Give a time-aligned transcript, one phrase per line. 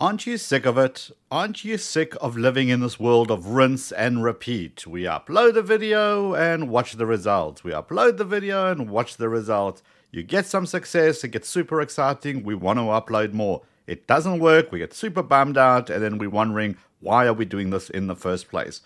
[0.00, 1.10] Aren't you sick of it?
[1.30, 4.86] Aren't you sick of living in this world of rinse and repeat?
[4.86, 7.62] We upload a video and watch the results.
[7.62, 9.82] We upload the video and watch the results.
[10.10, 13.60] You get some success, it gets super exciting, we want to upload more.
[13.86, 17.44] It doesn't work, we get super bummed out, and then we're wondering why are we
[17.44, 18.80] doing this in the first place?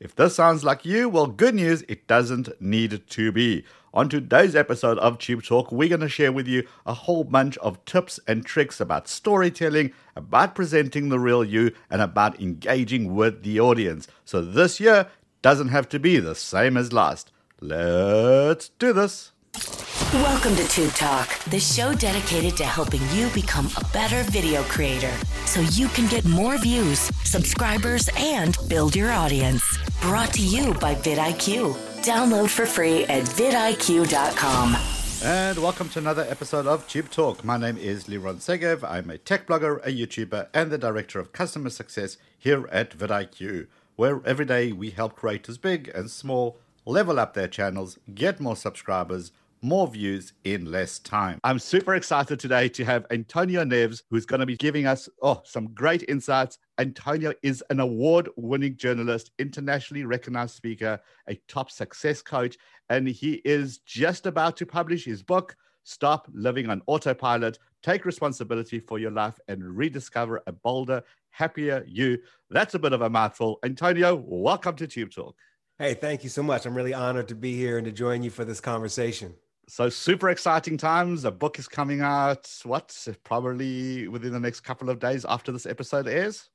[0.00, 3.66] If this sounds like you, well, good news, it doesn't need to be.
[3.92, 7.58] On today's episode of Tube Talk, we're going to share with you a whole bunch
[7.58, 13.42] of tips and tricks about storytelling, about presenting the real you, and about engaging with
[13.42, 14.08] the audience.
[14.24, 15.08] So this year
[15.42, 17.30] doesn't have to be the same as last.
[17.60, 19.32] Let's do this.
[19.52, 25.12] Welcome to Tube Talk, the show dedicated to helping you become a better video creator
[25.44, 29.64] so you can get more views, subscribers, and build your audience.
[30.02, 31.74] Brought to you by vidIQ.
[32.02, 34.76] Download for free at vidIQ.com.
[35.22, 37.44] And welcome to another episode of Tube Talk.
[37.44, 38.88] My name is Liron Segev.
[38.88, 43.66] I'm a tech blogger, a YouTuber, and the director of customer success here at vidIQ,
[43.96, 46.58] where every day we help creators big and small
[46.90, 51.38] level up their channels, get more subscribers, more views in less time.
[51.44, 55.40] I'm super excited today to have Antonio Neves, who's going to be giving us oh
[55.44, 56.58] some great insights.
[56.78, 62.56] Antonio is an award-winning journalist, internationally recognized speaker, a top success coach,
[62.88, 65.54] and he is just about to publish his book,
[65.84, 72.18] Stop Living on Autopilot, Take Responsibility for Your Life and Rediscover a Bolder, Happier You.
[72.50, 73.58] That's a bit of a mouthful.
[73.62, 75.36] Antonio, welcome to Tube Talk.
[75.80, 76.66] Hey, thank you so much.
[76.66, 79.34] I'm really honored to be here and to join you for this conversation.
[79.66, 81.24] So super exciting times.
[81.24, 82.54] A book is coming out.
[82.64, 83.08] What?
[83.24, 86.50] Probably within the next couple of days after this episode airs.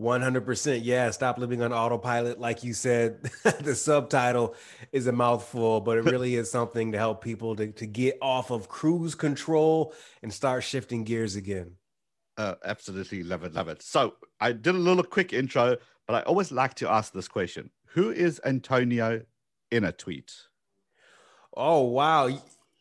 [0.00, 0.80] 100%.
[0.82, 1.12] Yeah.
[1.12, 2.40] Stop living on autopilot.
[2.40, 3.22] Like you said,
[3.60, 4.56] the subtitle
[4.90, 8.50] is a mouthful, but it really is something to help people to, to get off
[8.50, 11.76] of cruise control and start shifting gears again.
[12.36, 13.54] Uh, absolutely love it.
[13.54, 13.80] Love it.
[13.80, 15.76] So I did a little quick intro,
[16.08, 19.22] but I always like to ask this question Who is Antonio
[19.70, 20.32] in a tweet?
[21.56, 22.28] Oh wow,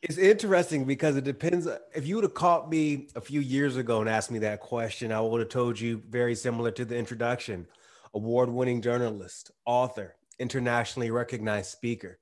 [0.01, 1.67] it's interesting because it depends.
[1.95, 5.11] If you would have caught me a few years ago and asked me that question,
[5.11, 7.67] I would have told you very similar to the introduction:
[8.15, 12.17] award-winning journalist, author, internationally recognized speaker.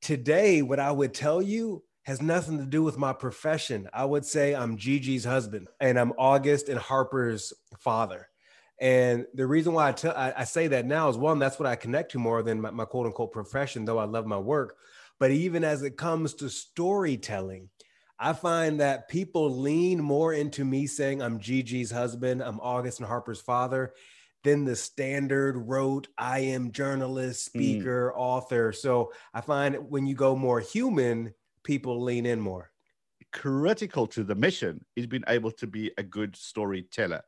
[0.00, 3.88] Today, what I would tell you has nothing to do with my profession.
[3.92, 8.28] I would say I'm Gigi's husband and I'm August and Harper's father.
[8.78, 11.66] And the reason why I, t- I, I say that now is one, that's what
[11.66, 14.76] I connect to more than my, my quote unquote profession, though I love my work.
[15.18, 17.70] But even as it comes to storytelling,
[18.18, 23.08] I find that people lean more into me saying I'm Gigi's husband, I'm August and
[23.08, 23.94] Harper's father,
[24.42, 27.58] than the standard rote I am journalist, hmm.
[27.58, 28.20] speaker, mm.
[28.20, 28.72] author.
[28.72, 32.70] So I find when you go more human, people lean in more.
[33.32, 37.22] Critical to the mission is being able to be a good storyteller.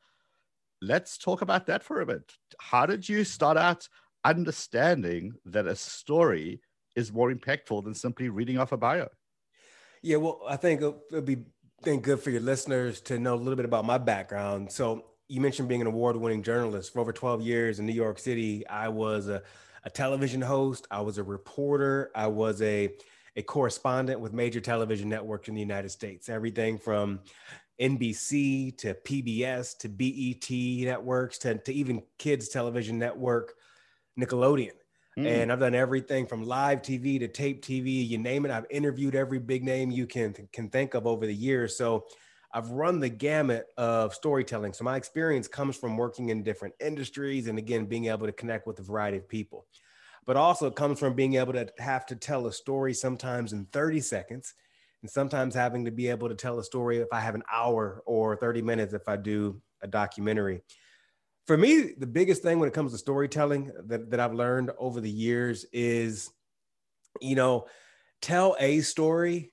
[0.80, 2.32] Let's talk about that for a bit.
[2.60, 3.88] How did you start out
[4.24, 6.60] understanding that a story
[6.96, 9.08] is more impactful than simply reading off a bio.
[10.02, 11.44] Yeah, well, I think it'll be
[11.82, 14.72] think good for your listeners to know a little bit about my background.
[14.72, 18.66] So you mentioned being an award-winning journalist for over 12 years in New York City.
[18.66, 19.42] I was a,
[19.84, 20.88] a television host.
[20.90, 22.10] I was a reporter.
[22.14, 22.94] I was a
[23.36, 26.28] a correspondent with major television networks in the United States.
[26.28, 27.20] Everything from
[27.80, 30.50] NBC to PBS to BET
[30.86, 33.54] networks to, to even kids television network
[34.18, 34.72] Nickelodeon.
[35.18, 35.26] Mm.
[35.26, 38.50] And I've done everything from live TV to tape TV, you name it.
[38.50, 41.76] I've interviewed every big name you can can think of over the years.
[41.76, 42.06] So
[42.52, 44.72] I've run the gamut of storytelling.
[44.72, 48.66] So my experience comes from working in different industries and again being able to connect
[48.66, 49.66] with a variety of people.
[50.24, 53.66] But also it comes from being able to have to tell a story sometimes in
[53.66, 54.54] 30 seconds
[55.02, 58.02] and sometimes having to be able to tell a story if I have an hour
[58.06, 60.62] or 30 minutes if I do a documentary
[61.48, 65.00] for me, the biggest thing when it comes to storytelling that, that I've learned over
[65.00, 66.30] the years is,
[67.22, 67.64] you know,
[68.20, 69.50] tell a story,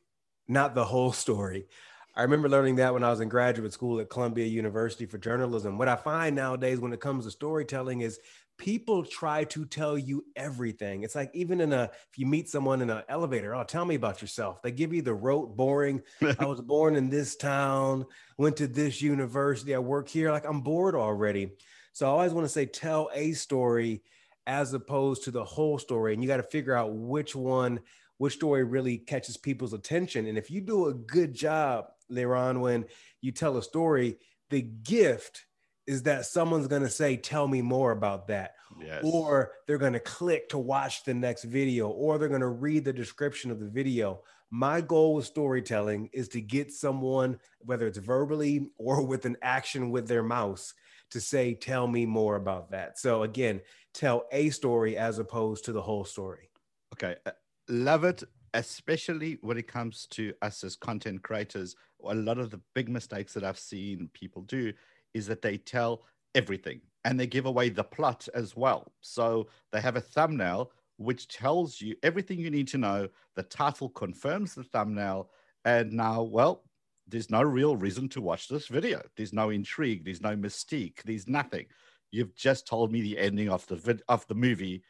[0.50, 1.68] not the whole story.
[2.14, 5.78] I remember learning that when I was in graduate school at Columbia University for journalism.
[5.78, 8.20] What I find nowadays when it comes to storytelling is
[8.58, 11.04] people try to tell you everything.
[11.04, 13.96] It's like even in a if you meet someone in an elevator, oh, tell me
[13.96, 14.62] about yourself.
[14.62, 16.02] They give you the rote, boring.
[16.40, 18.06] I was born in this town,
[18.38, 20.32] went to this university, I work here.
[20.32, 21.52] Like I'm bored already.
[21.94, 24.02] So I always want to say tell a story
[24.48, 26.14] as opposed to the whole story.
[26.14, 27.80] And you got to figure out which one,
[28.18, 30.28] which story really catches people's attention.
[30.28, 32.86] And if you do a good job, Liron, when
[33.22, 34.18] you tell a story,
[34.50, 35.46] the gift
[35.88, 38.56] is that someone's going to say, Tell me more about that.
[38.80, 39.02] Yes.
[39.04, 42.86] Or they're going to click to watch the next video, or they're going to read
[42.86, 44.22] the description of the video.
[44.52, 49.92] My goal with storytelling is to get someone, whether it's verbally or with an action
[49.92, 50.74] with their mouse,
[51.12, 52.98] to say, Tell me more about that.
[52.98, 53.62] So, again,
[53.94, 56.50] tell a story as opposed to the whole story.
[56.94, 57.16] Okay.
[57.26, 57.32] Uh,
[57.70, 58.24] love it,
[58.54, 61.76] especially when it comes to us as content creators.
[62.08, 64.74] A lot of the big mistakes that I've seen people do
[65.16, 66.04] is that they tell
[66.36, 68.92] everything and they give away the plot as well.
[69.02, 73.08] So they have a thumbnail which tells you everything you need to know.
[73.36, 75.30] The title confirms the thumbnail.
[75.66, 76.64] And now, well,
[77.08, 79.02] there's no real reason to watch this video.
[79.18, 80.06] There's no intrigue.
[80.06, 81.02] There's no mystique.
[81.04, 81.66] There's nothing.
[82.12, 84.84] You've just told me the ending of the vid- of the movie.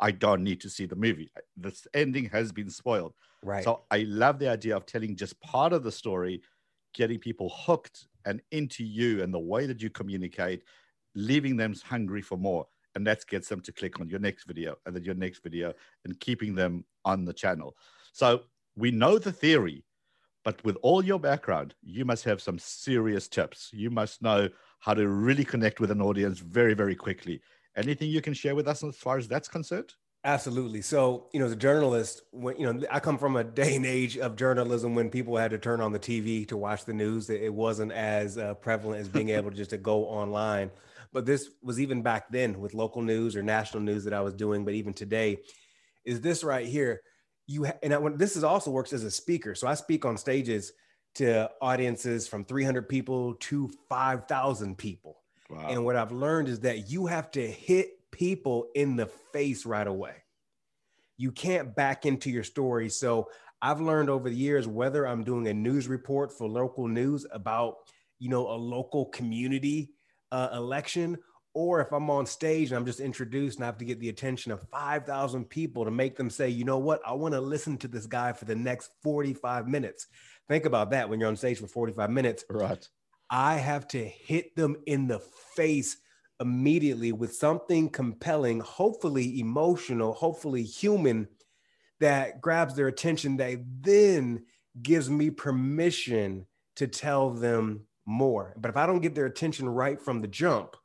[0.00, 1.30] I don't need to see the movie.
[1.56, 3.14] This ending has been spoiled.
[3.42, 3.62] Right.
[3.62, 6.42] So I love the idea of telling just part of the story,
[6.94, 10.62] getting people hooked and into you and the way that you communicate,
[11.14, 14.76] leaving them hungry for more and that gets them to click on your next video
[14.86, 15.72] and then your next video
[16.04, 17.76] and keeping them on the channel.
[18.12, 18.42] So
[18.76, 19.84] we know the theory,
[20.44, 23.70] but with all your background, you must have some serious tips.
[23.72, 24.48] You must know
[24.80, 27.40] how to really connect with an audience very, very quickly.
[27.76, 29.94] Anything you can share with us as far as that's concerned?
[30.24, 30.82] Absolutely.
[30.82, 33.84] So, you know, as a journalist, when you know, I come from a day and
[33.84, 37.28] age of journalism when people had to turn on the TV to watch the news.
[37.28, 40.70] It wasn't as uh, prevalent as being able to just to go online
[41.12, 44.34] but this was even back then with local news or national news that I was
[44.34, 45.38] doing, but even today,
[46.04, 47.02] is this right here.
[47.46, 50.04] You ha- and I, when this is also works as a speaker, so I speak
[50.04, 50.72] on stages
[51.16, 55.18] to audiences from 300 people to 5,000 people.
[55.50, 55.66] Wow.
[55.68, 59.86] And what I've learned is that you have to hit people in the face right
[59.86, 60.14] away.
[61.16, 62.88] You can't back into your story.
[62.88, 63.28] So
[63.60, 67.76] I've learned over the years whether I'm doing a news report for local news about,
[68.18, 69.90] you know, a local community
[70.30, 71.18] uh, election,
[71.54, 74.08] or if I'm on stage and I'm just introduced and I have to get the
[74.08, 77.76] attention of 5,000 people to make them say, you know what, I want to listen
[77.78, 80.06] to this guy for the next 45 minutes.
[80.48, 82.44] Think about that when you're on stage for 45 minutes.
[82.48, 82.86] Right.
[83.30, 85.20] I have to hit them in the
[85.56, 85.96] face
[86.42, 91.28] immediately with something compelling, hopefully emotional, hopefully human,
[92.00, 94.44] that grabs their attention, that then
[94.82, 96.46] gives me permission
[96.76, 98.54] to tell them more.
[98.58, 100.76] But if I don't get their attention right from the jump,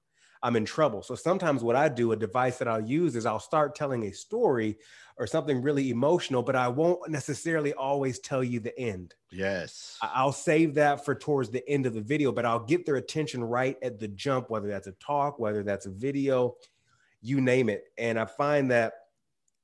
[0.44, 1.02] I'm in trouble.
[1.02, 4.12] So sometimes what I do, a device that I'll use is I'll start telling a
[4.12, 4.78] story
[5.18, 9.16] or something really emotional, but I won't necessarily always tell you the end.
[9.32, 9.98] Yes.
[10.02, 13.44] I'll save that for towards the end of the video, but I'll get their attention
[13.44, 16.56] right at the jump, whether that's a talk, whether that's a video,
[17.22, 17.86] you name it.
[17.98, 18.94] And I find that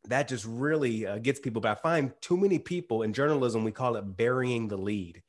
[0.10, 1.62] that just really uh, gets people.
[1.62, 5.22] But I find too many people in journalism, we call it burying the lead.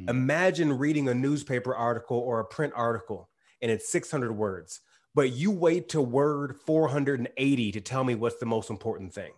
[0.00, 0.08] Mm-hmm.
[0.08, 3.28] Imagine reading a newspaper article or a print article
[3.62, 4.80] and it's 600 words,
[5.14, 9.32] but you wait to word 480 to tell me what's the most important thing.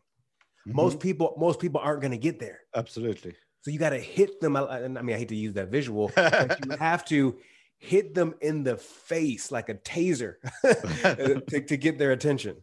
[0.66, 0.76] Mm-hmm.
[0.76, 2.60] Most people, most people aren't going to get there.
[2.74, 3.34] Absolutely.
[3.62, 4.56] So you got to hit them.
[4.56, 7.36] I mean, I hate to use that visual, but you have to
[7.78, 10.34] hit them in the face like a taser
[11.48, 12.56] to, to, get their attention.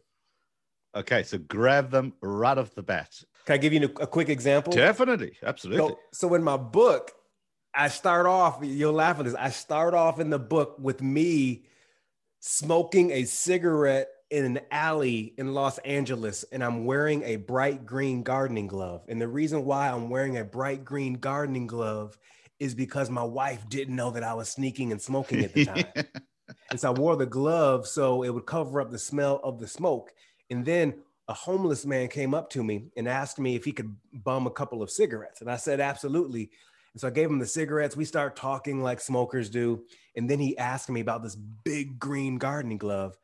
[0.95, 3.09] Okay, so grab them right off the bat.
[3.45, 4.73] Can I give you a, a quick example?
[4.73, 5.89] Definitely, absolutely.
[5.89, 7.11] So, so in my book,
[7.77, 9.35] I start off, you'll laugh at this.
[9.35, 11.65] I start off in the book with me
[12.39, 18.23] smoking a cigarette in an alley in Los Angeles, and I'm wearing a bright green
[18.23, 19.05] gardening glove.
[19.07, 22.17] And the reason why I'm wearing a bright green gardening glove
[22.59, 25.85] is because my wife didn't know that I was sneaking and smoking at the time.
[26.71, 29.67] and so I wore the glove so it would cover up the smell of the
[29.67, 30.11] smoke.
[30.49, 30.95] And then
[31.27, 34.51] a homeless man came up to me and asked me if he could bum a
[34.51, 35.41] couple of cigarettes.
[35.41, 36.49] And I said, absolutely.
[36.97, 37.95] And so I gave him the cigarettes.
[37.95, 39.83] We start talking like smokers do.
[40.15, 43.15] And then he asked me about this big green gardening glove.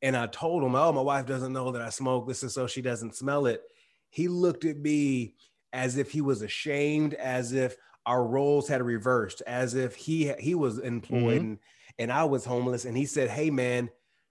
[0.00, 2.28] And I told him, Oh, my wife doesn't know that I smoke.
[2.28, 3.62] This is so she doesn't smell it.
[4.10, 5.34] He looked at me
[5.72, 7.74] as if he was ashamed, as if
[8.06, 11.38] our roles had reversed, as if he he was employed mm-hmm.
[11.38, 11.58] and,
[11.98, 12.84] and I was homeless.
[12.84, 13.90] And he said, Hey man,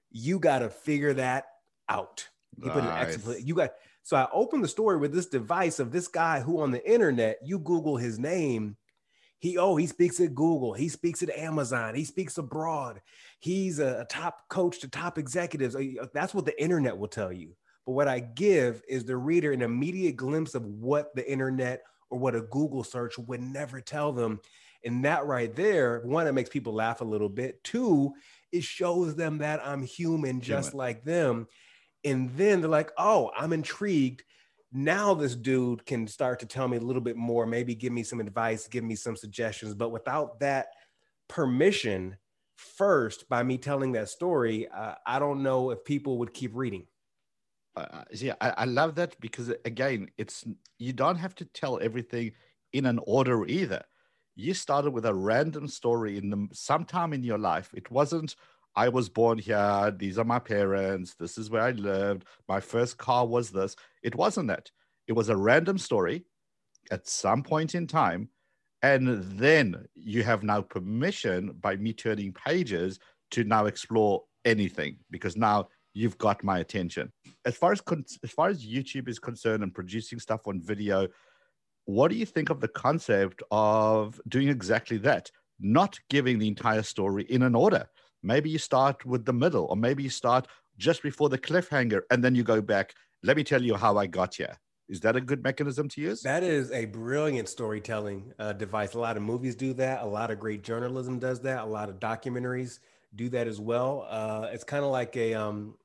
[0.10, 1.48] you gotta figure that
[1.90, 2.30] out.
[2.58, 3.18] He nice.
[3.18, 3.72] put an you got
[4.04, 7.40] so I opened the story with this device of this guy who on the internet,
[7.44, 8.78] you Google his name
[9.40, 13.02] he oh he speaks at Google, he speaks at Amazon, he speaks abroad.
[13.40, 15.76] He's a, a top coach to top executives.
[15.76, 17.56] Uh, that's what the internet will tell you.
[17.86, 22.18] But what I give is the reader an immediate glimpse of what the internet or
[22.18, 24.40] what a Google search would never tell them.
[24.84, 27.64] And that right there, one, it makes people laugh a little bit.
[27.64, 28.14] Two,
[28.52, 30.78] it shows them that I'm human just human.
[30.78, 31.48] like them.
[32.04, 34.24] And then they're like, oh, I'm intrigued
[34.76, 38.04] now this dude can start to tell me a little bit more, maybe give me
[38.04, 39.74] some advice, give me some suggestions.
[39.74, 40.68] But without that
[41.30, 42.18] permission,
[42.58, 46.88] first by me telling that story, uh, I don't know if people would keep reading.
[47.78, 50.44] Uh, yeah, I, I love that because again, it's
[50.78, 52.34] you don't have to tell everything
[52.74, 53.82] in an order either.
[54.36, 57.70] You started with a random story in the sometime in your life.
[57.74, 58.36] It wasn't
[58.76, 62.98] I was born here, these are my parents, this is where I lived, my first
[62.98, 63.76] car was this.
[64.04, 64.70] It wasn't that.
[65.08, 66.26] It was a random story
[66.92, 68.30] at some point in time.
[68.82, 73.00] And then you have now permission by me turning pages
[73.32, 77.12] to now explore anything because now you've got my attention.
[77.46, 81.08] As far as con- as far as YouTube is concerned and producing stuff on video,
[81.86, 85.32] what do you think of the concept of doing exactly that?
[85.60, 87.88] Not giving the entire story in an order.
[88.26, 92.24] Maybe you start with the middle, or maybe you start just before the cliffhanger and
[92.24, 92.94] then you go back.
[93.22, 94.58] Let me tell you how I got here.
[94.90, 96.22] Is that a good mechanism to use?
[96.22, 98.96] That is a brilliant storytelling uh, device.
[98.96, 100.02] A lot of movies do that.
[100.02, 101.64] A lot of great journalism does that.
[101.64, 102.80] A lot of documentaries
[103.16, 104.08] do that as well.
[104.10, 105.76] Uh, it's kind of like a um,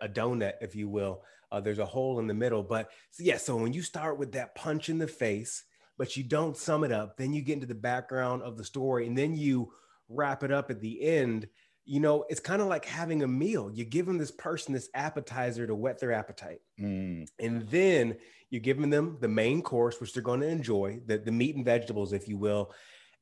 [0.00, 1.22] a, donut, if you will.
[1.50, 2.62] Uh, there's a hole in the middle.
[2.62, 5.64] But so yeah, so when you start with that punch in the face,
[5.96, 9.06] but you don't sum it up, then you get into the background of the story,
[9.06, 9.72] and then you
[10.08, 11.48] wrap it up at the end.
[11.86, 13.70] You know, it's kind of like having a meal.
[13.72, 16.60] You're giving this person this appetizer to whet their appetite.
[16.80, 17.28] Mm.
[17.38, 18.16] And then
[18.50, 21.64] you're giving them the main course, which they're going to enjoy, the, the meat and
[21.64, 22.72] vegetables, if you will.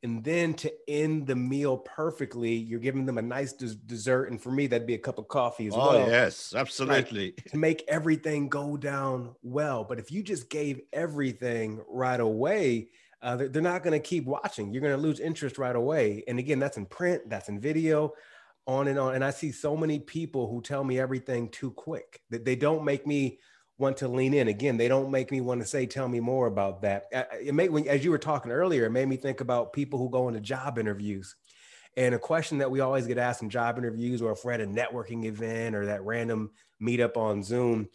[0.04, 4.40] And then to end the meal perfectly you're giving them a nice des- dessert and
[4.40, 5.96] for me that'd be a cup of coffee as oh, well.
[5.96, 7.28] oh yes absolutely.
[7.28, 9.82] like, to make everything go down well.
[9.82, 12.90] But if you just gave everything right away
[13.22, 14.74] uh, they're, they're not going to keep watching.
[14.74, 16.22] You're going to lose interest right away.
[16.28, 18.12] And again that's in print that's in video
[18.66, 22.20] on and on and i see so many people who tell me everything too quick
[22.30, 23.38] that they don't make me
[23.78, 24.48] want to lean in.
[24.48, 27.06] Again, they don't make me want to say, "Tell me more about that."
[27.40, 30.10] It made when, as you were talking earlier, it made me think about people who
[30.10, 31.34] go into job interviews.
[31.96, 34.60] And a question that we always get asked in job interviews, or if we're at
[34.60, 36.50] a networking event or that random
[36.82, 37.88] meetup on Zoom,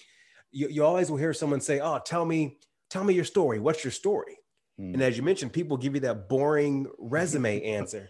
[0.52, 2.58] you, you always will hear someone say, "Oh, tell me,
[2.90, 3.60] tell me your story.
[3.60, 4.38] What's your story?"
[4.78, 4.94] Hmm.
[4.94, 8.10] And as you mentioned, people give you that boring resume answer.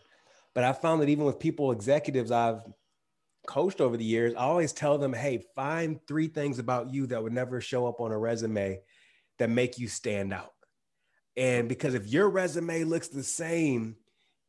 [0.59, 2.61] But I found that even with people, executives I've
[3.47, 7.23] coached over the years, I always tell them, hey, find three things about you that
[7.23, 8.81] would never show up on a resume
[9.37, 10.51] that make you stand out.
[11.37, 13.95] And because if your resume looks the same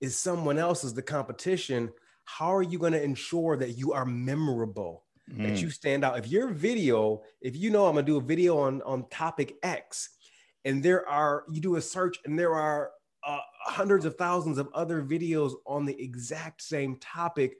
[0.02, 1.92] as someone else's, the competition,
[2.24, 5.46] how are you going to ensure that you are memorable, mm.
[5.46, 6.18] that you stand out?
[6.18, 9.58] If your video, if you know I'm going to do a video on, on topic
[9.62, 10.10] X,
[10.64, 12.90] and there are, you do a search and there are
[13.26, 17.56] uh, hundreds of thousands of other videos on the exact same topic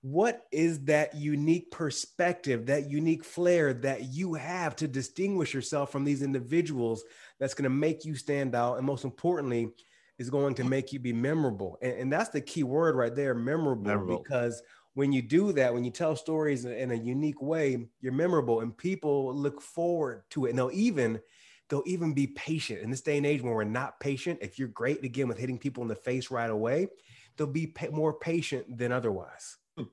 [0.00, 6.04] what is that unique perspective, that unique flair that you have to distinguish yourself from
[6.04, 7.04] these individuals
[7.40, 8.76] that's going to make you stand out?
[8.76, 9.70] And most importantly,
[10.18, 11.78] is going to make you be memorable.
[11.82, 14.62] And, and that's the key word right there memorable, memorable, because
[14.94, 18.76] when you do that, when you tell stories in a unique way, you're memorable and
[18.76, 20.50] people look forward to it.
[20.50, 21.20] And they'll even,
[21.68, 24.38] they'll even be patient in this day and age when we're not patient.
[24.40, 26.88] If you're great again with hitting people in the face right away,
[27.36, 29.56] they'll be pa- more patient than otherwise.
[29.76, 29.84] Hmm.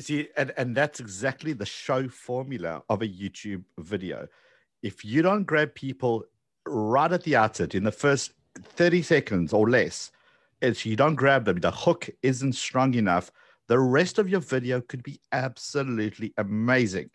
[0.00, 4.26] See, and, and that's exactly the show formula of a YouTube video.
[4.82, 6.24] If you don't grab people
[6.66, 10.10] right at the outset in the first 30 seconds or less,
[10.60, 13.32] if you don't grab them, the hook isn't strong enough,
[13.68, 17.10] the rest of your video could be absolutely amazing.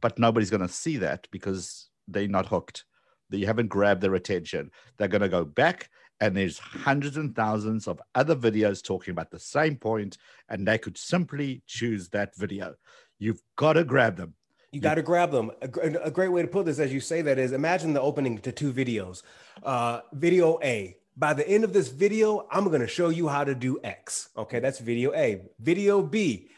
[0.00, 2.84] But nobody's going to see that because they're not hooked.
[3.30, 4.70] They haven't grabbed their attention.
[4.96, 5.90] They're going to go back
[6.20, 10.18] and there's hundreds and thousands of other videos talking about the same point
[10.48, 12.74] and they could simply choose that video.
[13.18, 14.34] You've got to grab them.
[14.72, 15.50] You got to grab them.
[15.62, 15.68] A,
[16.04, 18.52] a, great way to put this as you say that is imagine the opening to
[18.52, 19.22] two videos.
[19.62, 23.44] Uh, video a by the end of this video i'm going to show you how
[23.44, 24.30] to do x.
[24.36, 25.42] Okay that's video a.
[25.60, 26.48] Video b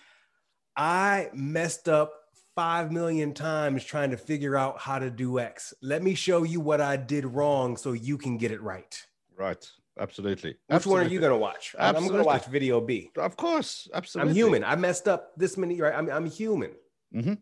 [0.76, 2.17] i messed up
[2.58, 6.58] 5 million times trying to figure out how to do x let me show you
[6.58, 9.06] what i did wrong so you can get it right
[9.38, 9.64] Right.
[10.00, 10.50] Absolutely.
[10.50, 11.00] Which absolutely.
[11.00, 11.74] one are you going to watch?
[11.78, 11.98] Absolutely.
[11.98, 13.10] I'm going to watch video B.
[13.16, 13.88] Of course.
[13.94, 14.30] Absolutely.
[14.30, 14.64] I'm human.
[14.64, 15.94] I messed up this many, right?
[15.94, 16.72] I'm, I'm human.
[17.14, 17.34] Mm-hmm.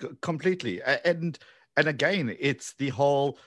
[0.00, 0.82] C- completely.
[0.82, 1.38] And,
[1.76, 3.38] and again, it's the whole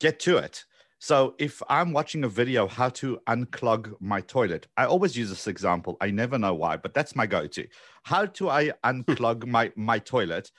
[0.00, 0.64] get to it.
[0.98, 5.46] So if I'm watching a video how to unclog my toilet, I always use this
[5.46, 5.96] example.
[6.00, 7.66] I never know why, but that's my go-to.
[8.02, 10.50] How do I unclog my my toilet?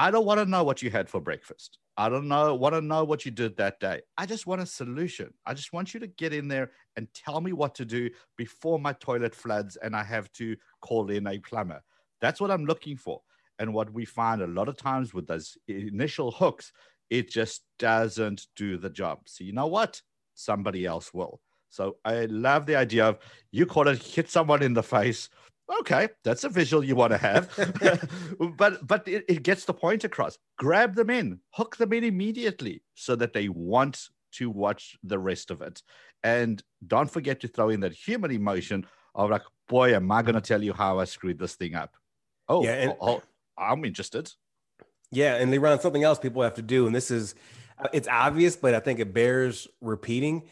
[0.00, 1.76] I don't want to know what you had for breakfast.
[1.98, 4.00] I don't know, want to know what you did that day.
[4.16, 5.34] I just want a solution.
[5.44, 8.78] I just want you to get in there and tell me what to do before
[8.78, 11.82] my toilet floods and I have to call in a plumber.
[12.22, 13.20] That's what I'm looking for.
[13.58, 16.72] And what we find a lot of times with those initial hooks,
[17.10, 19.18] it just doesn't do the job.
[19.26, 20.00] So, you know what?
[20.34, 21.42] Somebody else will.
[21.68, 23.18] So, I love the idea of
[23.52, 25.28] you call it hit someone in the face
[25.78, 27.48] okay that's a visual you want to have
[28.56, 32.82] but but it, it, gets the point across grab them in hook them in immediately
[32.94, 35.82] so that they want to watch the rest of it
[36.22, 40.34] And don't forget to throw in that human emotion of like, boy, am I going
[40.34, 41.94] to tell you how I screwed this thing up?
[42.48, 43.22] Oh, yeah, and- oh, oh
[43.58, 44.30] I'm interested.
[45.12, 47.34] Yeah, and Liron, something else people have to do, and this is
[47.78, 50.44] uh, it's obvious, but I think it bears repeating,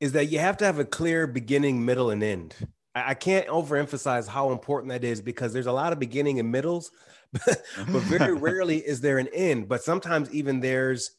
[0.00, 2.56] is that you have to have a clear beginning, middle, and end.
[2.94, 6.90] I can't overemphasize how important that is because there's a lot of beginning and middles,
[7.32, 9.68] but very rarely is there an end.
[9.68, 11.12] But sometimes even there's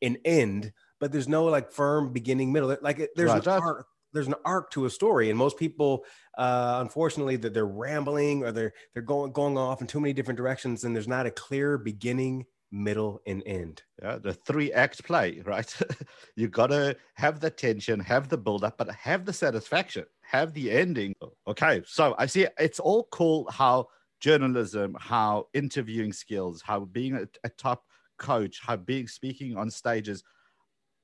[0.00, 2.74] an end, but there's no like firm beginning, middle.
[2.80, 3.46] Like there's right.
[3.46, 6.04] an arc, there's an arc to a story, and most people,
[6.38, 10.38] uh, unfortunately, that they're rambling or they're they're going going off in too many different
[10.38, 13.82] directions, and there's not a clear beginning, middle, and end.
[14.02, 15.76] Yeah, the three act play, right?
[16.36, 20.70] you gotta have the tension, have the build up, but have the satisfaction have the
[20.70, 21.14] ending.
[21.46, 23.86] Okay, so I see it's all cool how
[24.20, 27.84] journalism, how interviewing skills, how being a, a top
[28.18, 30.22] coach, how being speaking on stages,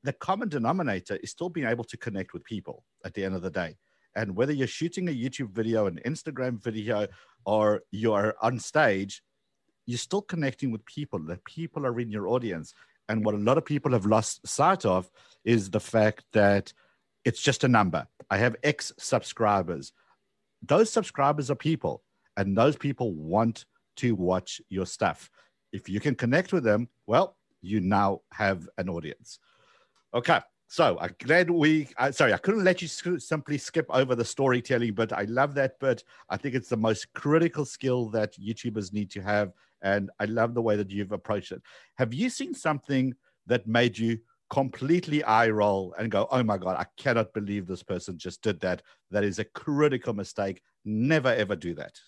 [0.03, 3.41] the common denominator is still being able to connect with people at the end of
[3.41, 3.77] the day.
[4.15, 7.07] And whether you're shooting a YouTube video, an Instagram video,
[7.47, 9.23] or you're on stage,
[9.87, 11.19] you're still connecting with people.
[11.19, 12.75] The people are in your audience.
[13.09, 15.11] And what a lot of people have lost sight of
[15.47, 16.75] is the fact that
[17.25, 18.07] it's just a number.
[18.31, 19.93] I have X subscribers.
[20.63, 22.03] Those subscribers are people,
[22.37, 23.67] and those people want
[23.97, 25.31] to watch your stuff.
[25.73, 29.39] If you can connect with them, well, you now have an audience.
[30.13, 30.41] Okay.
[30.67, 35.13] So I'm glad we, sorry, I couldn't let you simply skip over the storytelling, but
[35.13, 36.03] I love that bit.
[36.31, 39.53] I think it's the most critical skill that YouTubers need to have.
[39.83, 41.63] And I love the way that you've approached it.
[41.97, 43.15] Have you seen something
[43.47, 44.19] that made you
[44.51, 48.61] completely eye roll and go, oh my God, I cannot believe this person just did
[48.61, 48.83] that.
[49.11, 50.63] That is a critical mistake.
[50.85, 51.99] Never ever do that.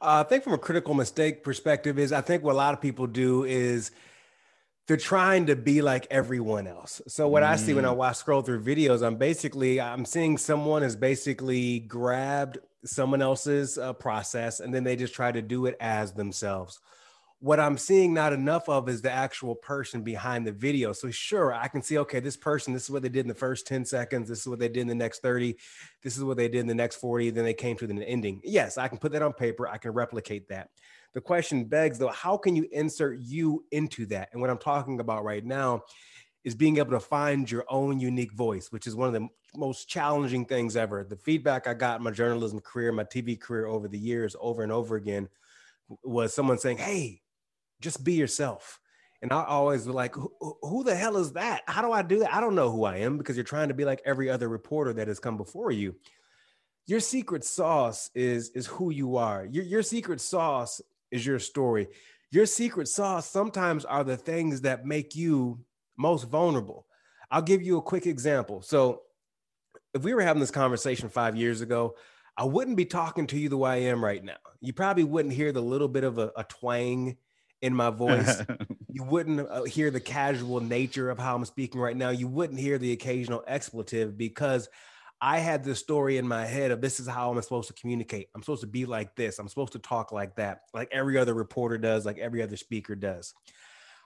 [0.00, 2.80] Uh, I think from a critical mistake perspective is I think what a lot of
[2.80, 3.90] people do is
[4.86, 7.00] they're trying to be like everyone else.
[7.08, 7.48] So what mm.
[7.48, 7.96] I see when I mm.
[7.96, 13.94] watch scroll through videos, I'm basically I'm seeing someone has basically grabbed someone else's uh,
[13.94, 16.78] process and then they just try to do it as themselves
[17.40, 20.92] what I'm seeing not enough of is the actual person behind the video.
[20.92, 23.34] So sure, I can see, okay, this person, this is what they did in the
[23.34, 24.28] first 10 seconds.
[24.28, 25.56] This is what they did in the next 30.
[26.02, 27.30] This is what they did in the next 40.
[27.30, 28.40] Then they came to the ending.
[28.42, 29.68] Yes, I can put that on paper.
[29.68, 30.70] I can replicate that.
[31.12, 34.30] The question begs though, how can you insert you into that?
[34.32, 35.82] And what I'm talking about right now
[36.44, 39.88] is being able to find your own unique voice, which is one of the most
[39.88, 41.04] challenging things ever.
[41.04, 44.62] The feedback I got in my journalism career, my TV career over the years, over
[44.62, 45.28] and over again,
[46.02, 47.20] was someone saying, Hey,
[47.80, 48.80] just be yourself.
[49.22, 51.62] And I always like, who, who, the hell is that?
[51.66, 52.34] How do I do that?
[52.34, 54.92] I don't know who I am because you're trying to be like every other reporter
[54.94, 55.94] that has come before you.
[56.86, 59.46] Your secret sauce is is who you are.
[59.46, 61.88] Your, your secret sauce is your story.
[62.30, 65.60] Your secret sauce sometimes are the things that make you
[65.96, 66.86] most vulnerable.
[67.30, 68.62] I'll give you a quick example.
[68.62, 69.02] So,
[69.94, 71.96] if we were having this conversation five years ago,
[72.36, 74.36] I wouldn't be talking to you the way I am right now.
[74.60, 77.16] You probably wouldn't hear the little bit of a, a twang
[77.66, 78.42] in my voice.
[78.88, 82.10] you wouldn't uh, hear the casual nature of how I'm speaking right now.
[82.10, 84.68] You wouldn't hear the occasional expletive because
[85.20, 88.28] I had this story in my head of this is how I'm supposed to communicate.
[88.34, 89.38] I'm supposed to be like this.
[89.38, 92.94] I'm supposed to talk like that, like every other reporter does, like every other speaker
[92.94, 93.34] does.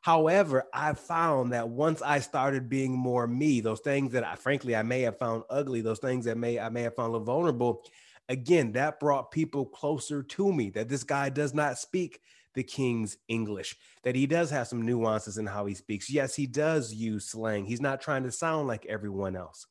[0.03, 4.75] However, I found that once I started being more me, those things that I frankly
[4.75, 7.27] I may have found ugly, those things that may I may have found a little
[7.27, 7.83] vulnerable,
[8.29, 10.71] again, that brought people closer to me.
[10.71, 12.21] That this guy does not speak
[12.55, 16.11] the king's English, that he does have some nuances in how he speaks.
[16.11, 17.65] Yes, he does use slang.
[17.65, 19.67] He's not trying to sound like everyone else.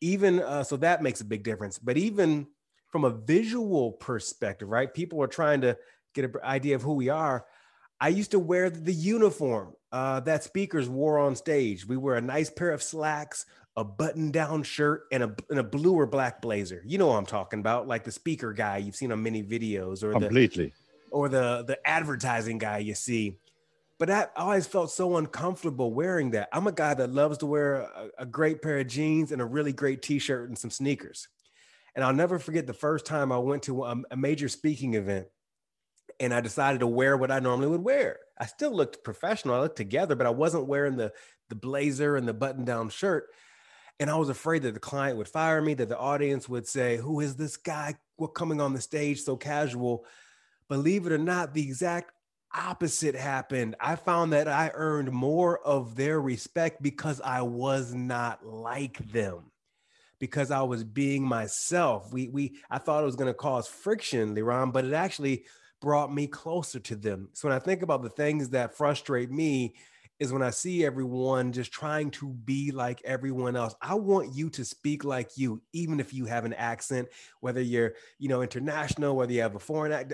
[0.00, 1.78] Even uh, so, that makes a big difference.
[1.78, 2.46] But even
[2.88, 4.92] from a visual perspective, right?
[4.92, 5.76] People are trying to
[6.14, 7.46] get an idea of who we are.
[8.00, 11.86] I used to wear the uniform uh, that speakers wore on stage.
[11.86, 13.44] We wear a nice pair of slacks,
[13.76, 16.82] a button-down shirt, and a, and a blue or black blazer.
[16.86, 20.02] You know what I'm talking about, like the speaker guy you've seen on many videos,
[20.02, 20.72] or completely.
[21.10, 23.38] Or the the advertising guy you see.
[23.98, 26.48] But I always felt so uncomfortable wearing that.
[26.52, 29.44] I'm a guy that loves to wear a, a great pair of jeans and a
[29.44, 31.28] really great t-shirt and some sneakers.
[31.94, 35.26] And I'll never forget the first time I went to a, a major speaking event
[36.20, 38.20] and I decided to wear what I normally would wear.
[38.38, 41.12] I still looked professional, I looked together, but I wasn't wearing the
[41.48, 43.26] the blazer and the button-down shirt.
[43.98, 46.96] And I was afraid that the client would fire me, that the audience would say,
[46.96, 47.96] "Who is this guy?
[48.16, 50.06] What coming on the stage so casual?"
[50.70, 52.12] Believe it or not, the exact
[52.54, 53.76] opposite happened.
[53.80, 59.50] I found that I earned more of their respect because I was not like them.
[60.18, 62.12] Because I was being myself.
[62.12, 65.44] We we I thought it was going to cause friction, Liron, but it actually
[65.80, 67.30] brought me closer to them.
[67.32, 69.74] So when I think about the things that frustrate me
[70.20, 73.74] is when I see everyone just trying to be like everyone else.
[73.80, 77.08] I want you to speak like you, even if you have an accent,
[77.40, 80.12] whether you're, you know, international, whether you have a foreign act,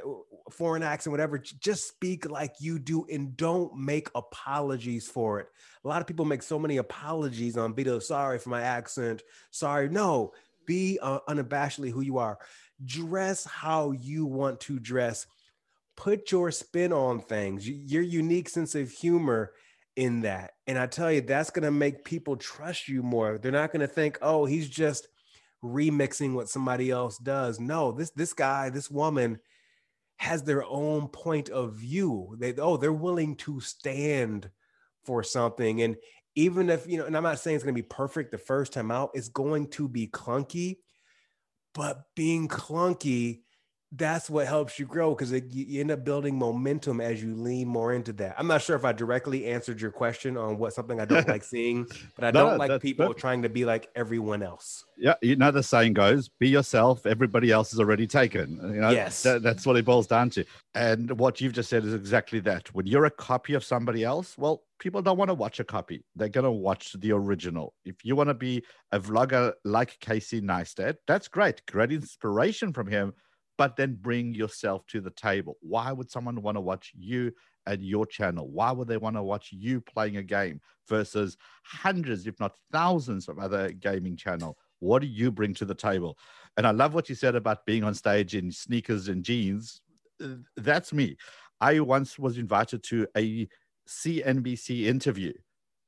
[0.51, 1.39] foreign accent, whatever.
[1.39, 5.49] Just speak like you do, and don't make apologies for it.
[5.85, 7.99] A lot of people make so many apologies on video.
[7.99, 9.23] Sorry for my accent.
[9.51, 10.33] Sorry, no.
[10.67, 12.39] Be uh, unabashedly who you are.
[12.85, 15.27] Dress how you want to dress.
[15.97, 17.69] Put your spin on things.
[17.69, 19.53] Your unique sense of humor
[19.95, 20.53] in that.
[20.67, 23.39] And I tell you, that's going to make people trust you more.
[23.39, 25.09] They're not going to think, oh, he's just
[25.65, 27.59] remixing what somebody else does.
[27.59, 29.39] No, this this guy, this woman
[30.17, 32.37] has their own point of view.
[32.39, 34.51] They oh, they're willing to stand
[35.05, 35.83] for something.
[35.83, 35.97] And
[36.35, 38.73] even if, you know, and I'm not saying it's going to be perfect the first
[38.73, 40.77] time out, it's going to be clunky,
[41.75, 43.43] but being clunky
[43.93, 47.93] that's what helps you grow because you end up building momentum as you lean more
[47.93, 48.35] into that.
[48.37, 51.45] I'm not sure if I directly answered your question on what something I don't like
[51.55, 54.85] seeing, but I no, don't like people trying to be like everyone else.
[54.99, 57.07] Yeah, you know the saying goes, "Be yourself.
[57.07, 60.45] Everybody else is already taken." You know, yes, that, that's what it boils down to.
[60.75, 62.75] And what you've just said is exactly that.
[62.75, 66.05] When you're a copy of somebody else, well, people don't want to watch a copy.
[66.17, 67.75] They're going to watch the original.
[67.85, 71.65] If you want to be a vlogger like Casey Neistat, that's great.
[71.67, 73.13] Great inspiration from him
[73.59, 75.57] but then bring yourself to the table.
[75.61, 77.33] Why would someone want to watch you
[77.67, 78.49] and your channel?
[78.49, 83.29] Why would they want to watch you playing a game versus hundreds, if not thousands,
[83.29, 84.59] of other gaming channel?
[84.81, 86.19] What do you bring to the table?
[86.57, 89.81] And I love what you said about being on stage in sneakers and jeans.
[90.23, 91.17] Uh, that's me.
[91.61, 93.49] I once was invited to a
[93.89, 95.33] CNBC interview.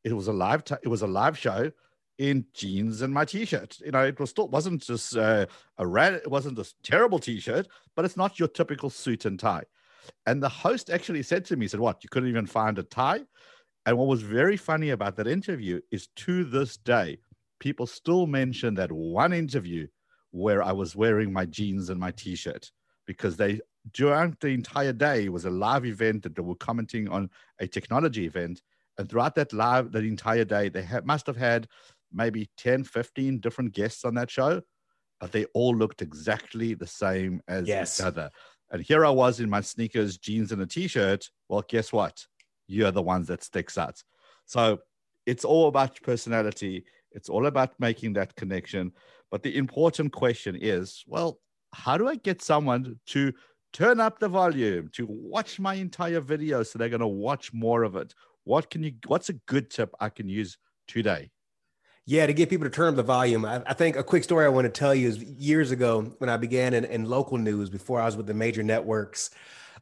[0.04, 0.64] It was a live.
[0.64, 1.70] T- it was a live show
[2.18, 3.78] in jeans and my t-shirt.
[3.80, 5.46] You know, it was still wasn't just uh,
[5.78, 9.64] a red, it wasn't a terrible t-shirt, but it's not your typical suit and tie.
[10.26, 12.02] And the host actually said to me, he said, "What?
[12.02, 13.22] You couldn't even find a tie?"
[13.86, 17.18] And what was very funny about that interview is to this day,
[17.60, 19.86] people still mention that one interview
[20.30, 22.70] where I was wearing my jeans and my t-shirt
[23.06, 23.60] because they
[23.92, 28.26] during the entire day was a live event that they were commenting on a technology
[28.26, 28.60] event
[28.98, 31.66] and throughout that live that entire day they ha- must have had
[32.12, 34.60] maybe 10, 15 different guests on that show,
[35.20, 38.00] but they all looked exactly the same as yes.
[38.00, 38.30] each other.
[38.70, 41.28] And here I was in my sneakers, jeans, and a t-shirt.
[41.48, 42.26] Well, guess what?
[42.66, 44.02] You're the ones that sticks out.
[44.46, 44.78] So
[45.26, 46.84] it's all about personality.
[47.12, 48.92] It's all about making that connection.
[49.30, 51.40] But the important question is, well,
[51.74, 53.32] how do I get someone to
[53.72, 57.82] turn up the volume, to watch my entire video so they're going to watch more
[57.82, 58.14] of it?
[58.44, 61.30] What can you what's a good tip I can use today?
[62.08, 63.44] Yeah, to get people to turn up the volume.
[63.44, 66.30] I, I, think a quick story I want to tell you is years ago when
[66.30, 69.28] I began in, in local news before I was with the major networks.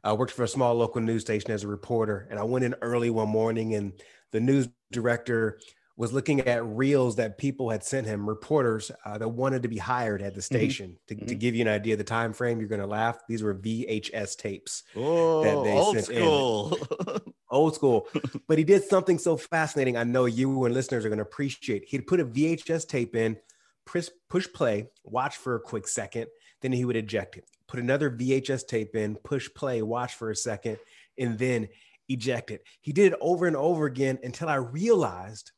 [0.03, 2.75] I worked for a small local news station as a reporter, and I went in
[2.81, 3.93] early one morning, and
[4.31, 5.57] the news director
[5.95, 9.77] was looking at reels that people had sent him, reporters uh, that wanted to be
[9.77, 10.55] hired at the mm-hmm.
[10.55, 10.89] station.
[10.89, 11.07] Mm-hmm.
[11.07, 11.25] To, mm-hmm.
[11.27, 13.19] to, give you an idea of the time frame, you're going to laugh.
[13.29, 16.77] These were VHS tapes oh, that they old sent school.
[17.49, 18.07] old school.
[18.47, 19.97] But he did something so fascinating.
[19.97, 21.85] I know you and listeners are going to appreciate.
[21.87, 23.37] He'd put a VHS tape in,
[23.85, 26.27] push, push play, watch for a quick second,
[26.61, 27.45] then he would eject it.
[27.67, 30.77] Put another VHS tape in, push play, watch for a second,
[31.17, 31.67] and then
[32.07, 32.63] eject it.
[32.81, 35.51] He did it over and over again until I realized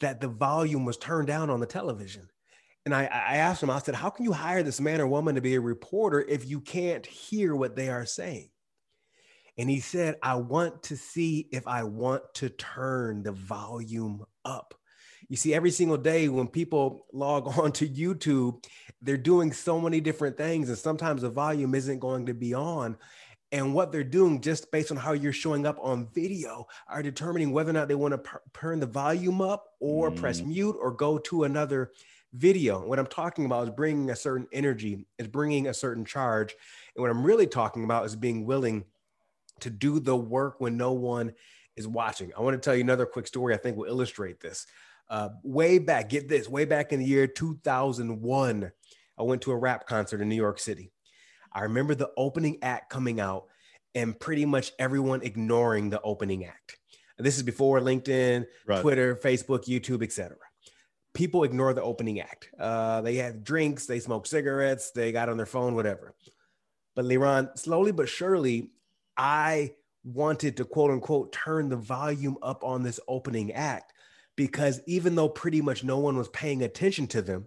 [0.00, 2.28] that the volume was turned down on the television.
[2.84, 5.36] And I, I asked him, I said, How can you hire this man or woman
[5.36, 8.50] to be a reporter if you can't hear what they are saying?
[9.58, 14.74] And he said, I want to see if I want to turn the volume up.
[15.28, 18.64] You see, every single day when people log on to YouTube,
[19.00, 22.96] they're doing so many different things, and sometimes the volume isn't going to be on
[23.52, 27.52] and what they're doing just based on how you're showing up on video are determining
[27.52, 30.16] whether or not they want to p- turn the volume up or mm.
[30.16, 31.92] press mute or go to another
[32.32, 32.84] video.
[32.84, 36.56] What I'm talking about is bringing a certain energy, is bringing a certain charge.
[36.96, 38.84] And what I'm really talking about is being willing
[39.60, 41.32] to do the work when no one
[41.76, 42.32] is watching.
[42.36, 44.66] I want to tell you another quick story I think will illustrate this.
[45.08, 48.72] Uh, way back, get this, way back in the year 2001,
[49.18, 50.92] I went to a rap concert in New York City.
[51.52, 53.44] I remember the opening act coming out
[53.94, 56.78] and pretty much everyone ignoring the opening act.
[57.18, 58.80] This is before LinkedIn, right.
[58.80, 60.36] Twitter, Facebook, YouTube, etc.
[61.14, 62.48] People ignore the opening act.
[62.58, 66.14] Uh, they had drinks, they smoke cigarettes, they got on their phone, whatever.
[66.96, 68.70] But Liron, slowly but surely,
[69.16, 69.72] I
[70.04, 73.92] wanted to quote unquote turn the volume up on this opening act
[74.36, 77.46] because even though pretty much no one was paying attention to them,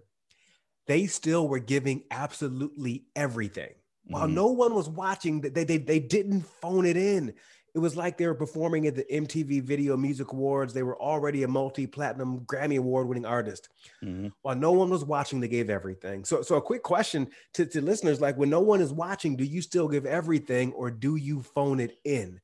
[0.86, 3.74] they still were giving absolutely everything
[4.08, 4.34] while mm-hmm.
[4.34, 7.34] no one was watching, they, they, they didn't phone it in.
[7.76, 10.72] It was like they were performing at the MTV Video Music Awards.
[10.72, 13.68] They were already a multi-platinum Grammy award-winning artist.
[14.02, 14.28] Mm-hmm.
[14.40, 16.24] While no one was watching, they gave everything.
[16.24, 19.44] So, so a quick question to, to listeners: like, when no one is watching, do
[19.44, 22.40] you still give everything, or do you phone it in?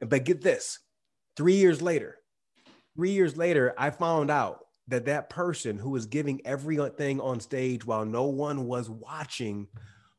[0.00, 0.78] But get this:
[1.36, 2.16] three years later,
[2.96, 7.84] three years later, I found out that that person who was giving everything on stage
[7.84, 9.68] while no one was watching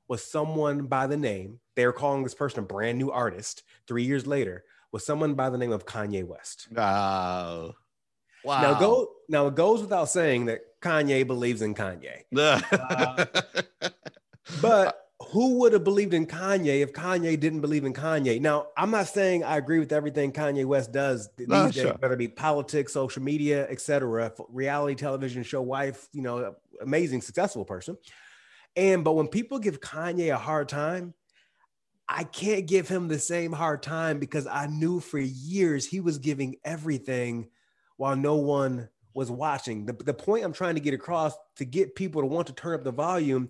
[0.08, 4.04] was someone by the name, they were calling this person a brand new artist three
[4.04, 6.68] years later, was someone by the name of Kanye West.
[6.76, 7.74] Oh.
[8.44, 8.62] Wow.
[8.62, 12.24] Now go now it goes without saying that Kanye believes in Kanye.
[12.38, 13.26] uh,
[14.62, 18.42] but who would have believed in Kanye if Kanye didn't believe in Kanye?
[18.42, 21.96] Now, I'm not saying I agree with everything Kanye West does these no, days, sure.
[22.00, 24.32] whether it be politics, social media, etc.
[24.50, 27.98] Reality television show wife, you know, amazing, successful person.
[28.76, 31.14] And but when people give Kanye a hard time,
[32.10, 36.18] I can't give him the same hard time because I knew for years he was
[36.18, 37.50] giving everything
[37.98, 39.86] while no one was watching.
[39.86, 42.76] The, the point I'm trying to get across to get people to want to turn
[42.76, 43.50] up the volume,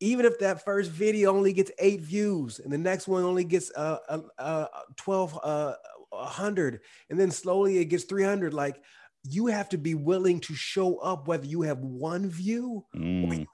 [0.00, 3.70] even if that first video only gets eight views and the next one only gets
[3.76, 5.74] uh, uh, uh 12 uh,
[6.10, 8.82] 100 and then slowly it gets 300 like
[9.24, 13.28] you have to be willing to show up whether you have one view mm.
[13.28, 13.46] or you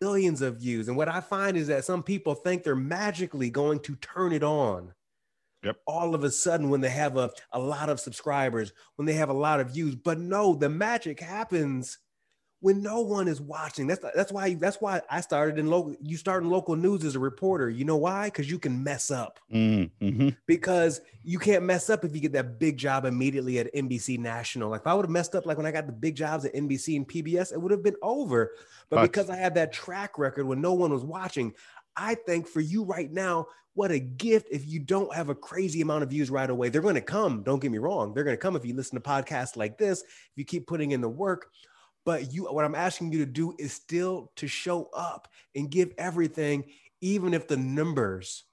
[0.00, 0.88] millions of views.
[0.88, 4.42] And what I find is that some people think they're magically going to turn it
[4.42, 4.92] on.
[5.62, 5.76] Yep.
[5.86, 9.30] All of a sudden, when they have a, a lot of subscribers, when they have
[9.30, 9.96] a lot of views.
[9.96, 11.98] But no, the magic happens
[12.60, 13.86] when no one is watching.
[13.86, 15.94] That's that's why that's why I started in local.
[16.02, 17.68] You start in local news as a reporter.
[17.68, 18.26] You know why?
[18.26, 19.38] Because you can mess up.
[19.52, 20.30] Mm-hmm.
[20.46, 24.70] Because you can't mess up if you get that big job immediately at NBC National.
[24.70, 26.54] Like if I would have messed up, like when I got the big jobs at
[26.54, 28.52] NBC and PBS, it would have been over.
[28.88, 31.52] But because I had that track record when no one was watching,
[31.96, 35.82] I think for you right now, what a gift if you don't have a crazy
[35.82, 36.70] amount of views right away.
[36.70, 37.42] They're going to come.
[37.42, 38.14] Don't get me wrong.
[38.14, 40.92] They're going to come if you listen to podcasts like this, if you keep putting
[40.92, 41.50] in the work.
[42.06, 45.92] But you, what I'm asking you to do is still to show up and give
[45.98, 46.64] everything,
[47.02, 48.44] even if the numbers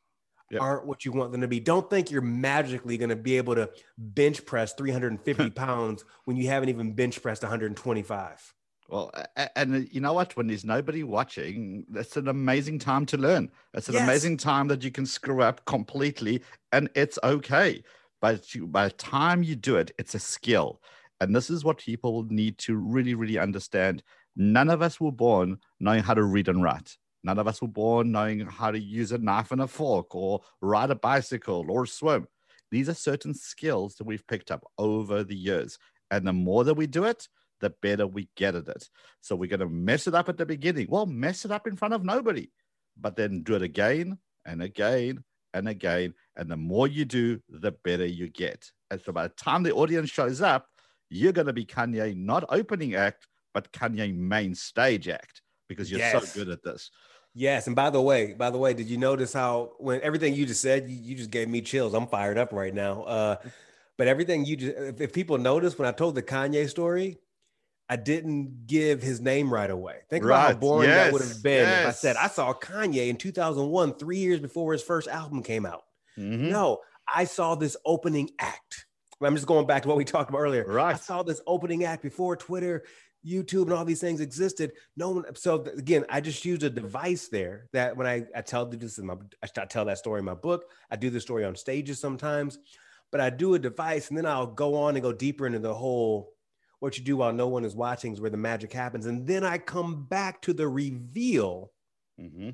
[0.50, 0.62] yep.
[0.62, 1.60] aren't what you want them to be.
[1.60, 6.48] Don't think you're magically going to be able to bench press 350 pounds when you
[6.48, 8.54] haven't even bench pressed 125.
[8.90, 9.12] Well,
[9.56, 10.36] and uh, you know what?
[10.36, 13.50] When there's nobody watching, that's an amazing time to learn.
[13.74, 14.04] It's an yes.
[14.04, 17.84] amazing time that you can screw up completely, and it's okay.
[18.20, 20.82] But you, by the time you do it, it's a skill.
[21.24, 24.04] And this is what people need to really, really understand.
[24.36, 26.98] None of us were born knowing how to read and write.
[27.24, 30.42] None of us were born knowing how to use a knife and a fork or
[30.62, 32.28] ride a bicycle or swim.
[32.72, 35.78] These are certain skills that we've picked up over the years.
[36.12, 37.30] And the more that we do it,
[37.62, 38.90] the better we get at it.
[39.22, 40.88] So we're going to mess it up at the beginning.
[40.90, 42.52] Well, mess it up in front of nobody,
[43.00, 46.16] but then do it again and again and again.
[46.36, 48.70] And the more you do, the better you get.
[48.92, 50.68] And so by the time the audience shows up,
[51.14, 56.00] you're going to be Kanye not opening act, but Kanye main stage act because you're
[56.00, 56.34] yes.
[56.34, 56.90] so good at this.
[57.36, 60.46] Yes, and by the way, by the way, did you notice how when everything you
[60.46, 61.94] just said, you, you just gave me chills.
[61.94, 63.04] I'm fired up right now.
[63.04, 63.36] Uh,
[63.98, 67.18] but everything you just, if, if people notice when I told the Kanye story,
[67.90, 69.98] I didn't give his name right away.
[70.10, 70.36] Think right.
[70.36, 71.06] about how boring yes.
[71.06, 71.82] that would have been yes.
[71.82, 75.66] if I said I saw Kanye in 2001, three years before his first album came
[75.66, 75.84] out.
[76.18, 76.50] Mm-hmm.
[76.50, 76.80] No,
[77.12, 78.62] I saw this opening act.
[79.26, 80.66] I'm just going back to what we talked about earlier.
[80.66, 80.96] Right.
[80.96, 82.84] I saw this opening act before Twitter,
[83.26, 84.74] YouTube, and all these things existed.
[84.98, 85.36] No one.
[85.36, 89.06] So again, I just used a device there that when I, I tell this in
[89.06, 90.66] my, I tell that story in my book.
[90.92, 92.60] I do the story on stages sometimes,
[93.12, 95.74] but I do a device and then I'll go on and go deeper into the
[95.74, 96.34] whole
[96.84, 99.46] what you do while no one is watching is where the magic happens, and then
[99.46, 101.72] I come back to the reveal
[102.20, 102.50] mm-hmm.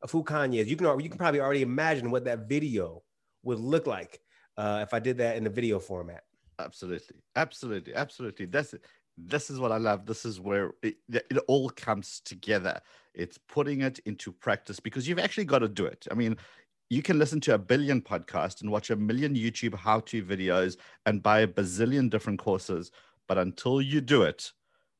[0.00, 0.70] of who Kanye is.
[0.70, 3.02] You can you can probably already imagine what that video
[3.42, 4.20] would look like
[4.56, 6.24] uh, if I did that in the video format.
[6.58, 8.46] Absolutely, absolutely, absolutely.
[8.46, 8.74] That's
[9.16, 10.06] this is what I love.
[10.06, 12.80] This is where it, it all comes together.
[13.14, 16.06] It's putting it into practice because you've actually got to do it.
[16.10, 16.36] I mean,
[16.90, 20.76] you can listen to a billion podcasts and watch a million YouTube how to videos
[21.06, 22.90] and buy a bazillion different courses.
[23.28, 24.52] But until you do it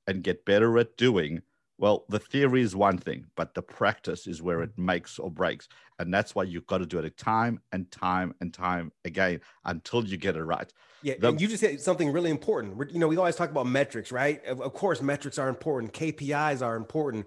[0.07, 1.43] and get better at doing,
[1.79, 4.65] well, the theory is one thing, but the practice is where hmm.
[4.65, 5.69] it makes or breaks.
[5.99, 10.05] And that's why you've got to do it time and time and time again until
[10.05, 10.73] you get it right.
[11.03, 11.15] Yeah.
[11.19, 12.77] The, and you just said something really important.
[12.77, 14.45] We're, you know, we always talk about metrics, right?
[14.45, 17.27] Of, of course, metrics are important, KPIs are important.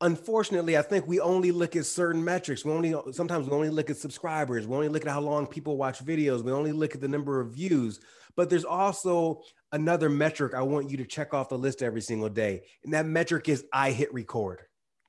[0.00, 2.64] Unfortunately, I think we only look at certain metrics.
[2.64, 4.66] We only sometimes we only look at subscribers.
[4.66, 6.42] We only look at how long people watch videos.
[6.42, 8.00] We only look at the number of views.
[8.36, 9.42] But there's also
[9.74, 12.62] another metric I want you to check off the list every single day.
[12.84, 14.60] And that metric is I hit record.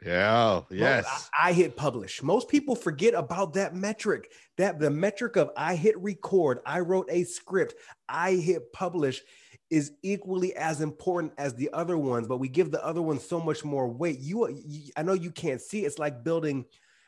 [0.03, 1.29] Yeah, yes.
[1.37, 2.21] I, I, hit publish.
[2.21, 4.29] Most people forget about that metric.
[4.57, 7.75] That the metric of I hit record, I wrote a script,
[8.09, 9.21] I hit publish
[9.71, 13.39] is equally as important as the other ones, but we give the other ones so
[13.39, 14.19] much more weight.
[14.19, 15.87] You, uh, you I know you can't see it.
[15.87, 16.65] it's like building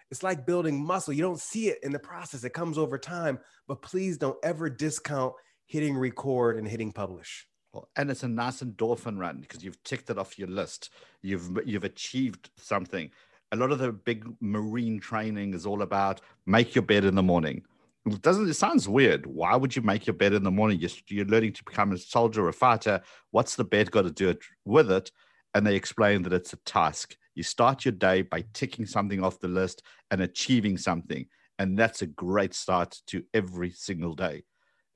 [0.10, 1.14] it's like building muscle.
[1.14, 2.44] You don't see it in the process.
[2.44, 5.34] It comes over time, but please don't ever discount
[5.68, 7.48] hitting record and hitting publish.
[7.74, 10.90] Well, and it's a nice endorphin run because you've ticked it off your list.
[11.22, 13.12] You've you've achieved something.
[13.52, 17.24] A lot of the big marine training is all about make your bed in the
[17.24, 17.64] morning.
[18.06, 19.26] It doesn't it sounds weird?
[19.26, 20.80] Why would you make your bed in the morning?
[20.80, 23.02] You're, you're learning to become a soldier or a fighter.
[23.32, 25.12] What's the bed got to do it with it?
[25.54, 27.18] And they explain that it's a task.
[27.36, 31.26] You start your day by ticking something off the list and achieving something,
[31.60, 34.44] and that's a great start to every single day.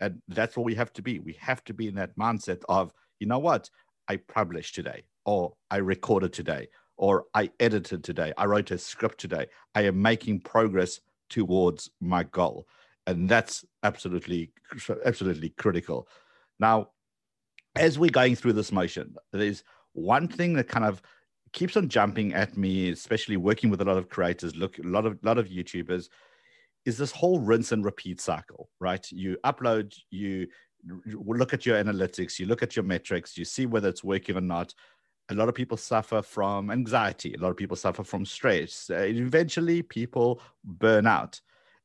[0.02, 1.20] And that's what we have to be.
[1.20, 3.70] We have to be in that mindset of, you know what?
[4.10, 8.34] I published today, or I recorded today, or I edited today.
[8.38, 9.46] I wrote a script today.
[9.76, 12.68] I am making progress towards my goal.
[13.08, 14.52] And that's absolutely,
[15.06, 16.08] absolutely critical.
[16.60, 16.90] Now,
[17.76, 21.02] as we're going through this motion, there's one thing that kind of
[21.54, 25.06] keeps on jumping at me, especially working with a lot of creators, look, a lot
[25.06, 26.10] of, lot of YouTubers,
[26.86, 29.06] is this whole rinse and repeat cycle, right?
[29.12, 30.48] You upload, you
[31.06, 34.42] look at your analytics, you look at your metrics, you see whether it's working or
[34.42, 34.74] not.
[35.30, 37.34] A lot of people suffer from anxiety.
[37.34, 38.90] A lot of people suffer from stress.
[38.90, 41.40] Uh, eventually, people burn out.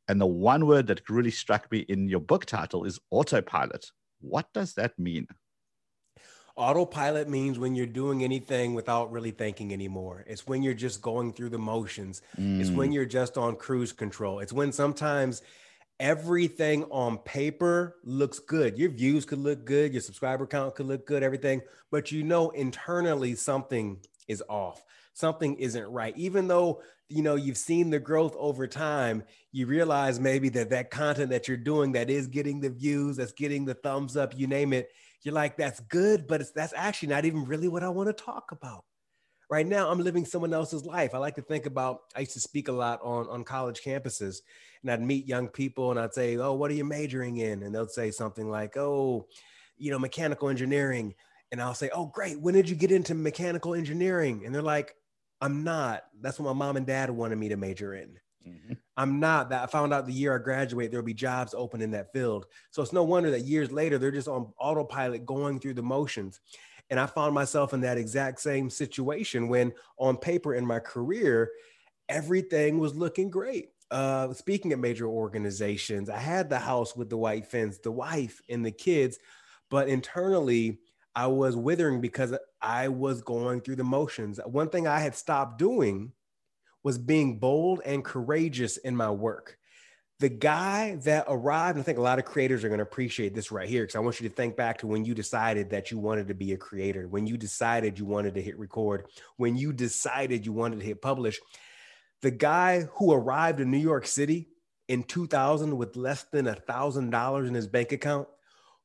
[0.09, 3.91] And the one word that really struck me in your book title is autopilot.
[4.21, 5.27] What does that mean?
[6.57, 10.25] Autopilot means when you're doing anything without really thinking anymore.
[10.27, 12.23] It's when you're just going through the motions.
[12.39, 12.61] Mm.
[12.61, 12.95] It's when mm.
[12.95, 14.39] you're just on cruise control.
[14.39, 15.43] It's when sometimes
[16.01, 18.79] everything on paper looks good.
[18.79, 22.51] Your views could look good, your subscriber count could look good, everything, but you know
[22.51, 24.83] internally something is off.
[25.13, 26.17] Something isn't right.
[26.17, 30.91] Even though you know you've seen the growth over time, you realize maybe that that
[30.91, 34.47] content that you're doing that is getting the views, that's getting the thumbs up, you
[34.47, 34.91] name it,
[35.23, 38.25] you're like, that's good, but it's that's actually not even really what I want to
[38.25, 38.85] talk about.
[39.49, 41.15] Right now, I'm living someone else's life.
[41.15, 44.39] I like to think about, I used to speak a lot on, on college campuses,
[44.83, 47.63] and I'd meet young people and I'd say, Oh, what are you majoring in?
[47.63, 49.29] And they'll say something like, Oh,
[49.77, 51.15] you know, mechanical engineering.
[51.53, 52.41] And I'll say, Oh, great.
[52.41, 54.43] When did you get into mechanical engineering?
[54.45, 54.97] And they're like,
[55.41, 56.03] I'm not.
[56.21, 58.19] That's what my mom and dad wanted me to major in.
[58.47, 58.75] Mm-hmm.
[58.97, 59.63] I'm not that.
[59.63, 62.47] I found out the year I graduate, there'll be jobs open in that field.
[62.71, 66.41] So it's no wonder that years later, they're just on autopilot going through the motions.
[66.89, 71.51] And I found myself in that exact same situation when on paper in my career,
[72.09, 73.71] everything was looking great.
[73.91, 78.41] Uh, speaking of major organizations, I had the house with the white fence, the wife
[78.49, 79.19] and the kids,
[79.71, 80.79] but internally,
[81.15, 84.39] I was withering because I was going through the motions.
[84.45, 86.13] One thing I had stopped doing
[86.87, 89.59] was being bold and courageous in my work.
[90.21, 93.51] The guy that arrived, I think a lot of creators are going to appreciate this
[93.51, 95.99] right here because I want you to think back to when you decided that you
[95.99, 99.73] wanted to be a creator, when you decided you wanted to hit record, when you
[99.73, 101.41] decided you wanted to hit publish.
[102.23, 104.47] The guy who arrived in New York City
[104.87, 108.29] in 2000 with less than a thousand dollars in his bank account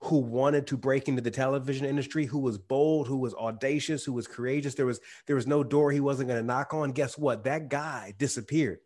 [0.04, 4.14] who wanted to break into the television industry, who was bold, who was audacious, who
[4.14, 4.74] was courageous.
[4.74, 6.92] There was there was no door he wasn't going to knock on.
[6.92, 7.44] Guess what?
[7.44, 8.80] That guy disappeared.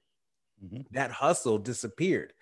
[0.63, 0.81] Mm-hmm.
[0.91, 2.33] That hustle disappeared.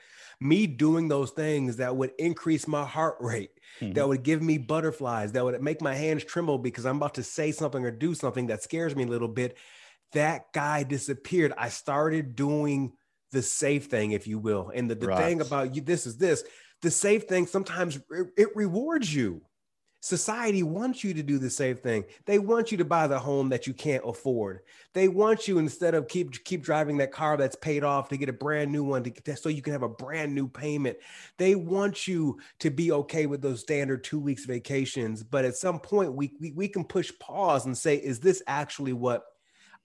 [0.42, 3.94] Me doing those things that would increase my heart rate, mm-hmm.
[3.94, 7.24] that would give me butterflies, that would make my hands tremble because I'm about to
[7.24, 9.56] say something or do something that scares me a little bit.
[10.14, 11.54] That guy disappeared.
[11.58, 12.94] I started doing
[13.32, 14.72] the safe thing, if you will.
[14.74, 15.24] And the, the right.
[15.24, 16.44] thing about you, this is this
[16.84, 17.98] the safe thing sometimes
[18.38, 19.42] it rewards you.
[20.02, 22.04] Society wants you to do the safe thing.
[22.26, 24.60] They want you to buy the home that you can't afford.
[24.94, 28.28] They want you instead of keep keep driving that car that's paid off to get
[28.28, 30.98] a brand new one to, so you can have a brand new payment.
[31.38, 35.24] They want you to be okay with those standard two weeks vacations.
[35.24, 38.92] But at some point, we, we we can push pause and say, is this actually
[38.92, 39.24] what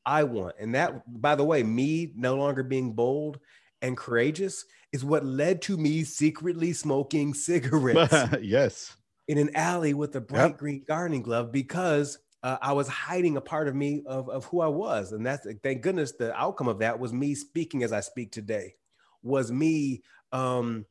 [0.04, 0.56] I want?
[0.58, 3.38] And that, by the way, me no longer being bold
[3.82, 8.14] and courageous is what led to me secretly smoking cigarettes.
[8.42, 8.96] yes.
[9.26, 10.58] In an alley with a bright yep.
[10.58, 14.60] green gardening glove because uh, I was hiding a part of me of, of who
[14.60, 15.12] I was.
[15.12, 18.74] And that's thank goodness the outcome of that was me speaking as I speak today,
[19.22, 20.02] was me
[20.32, 20.86] um,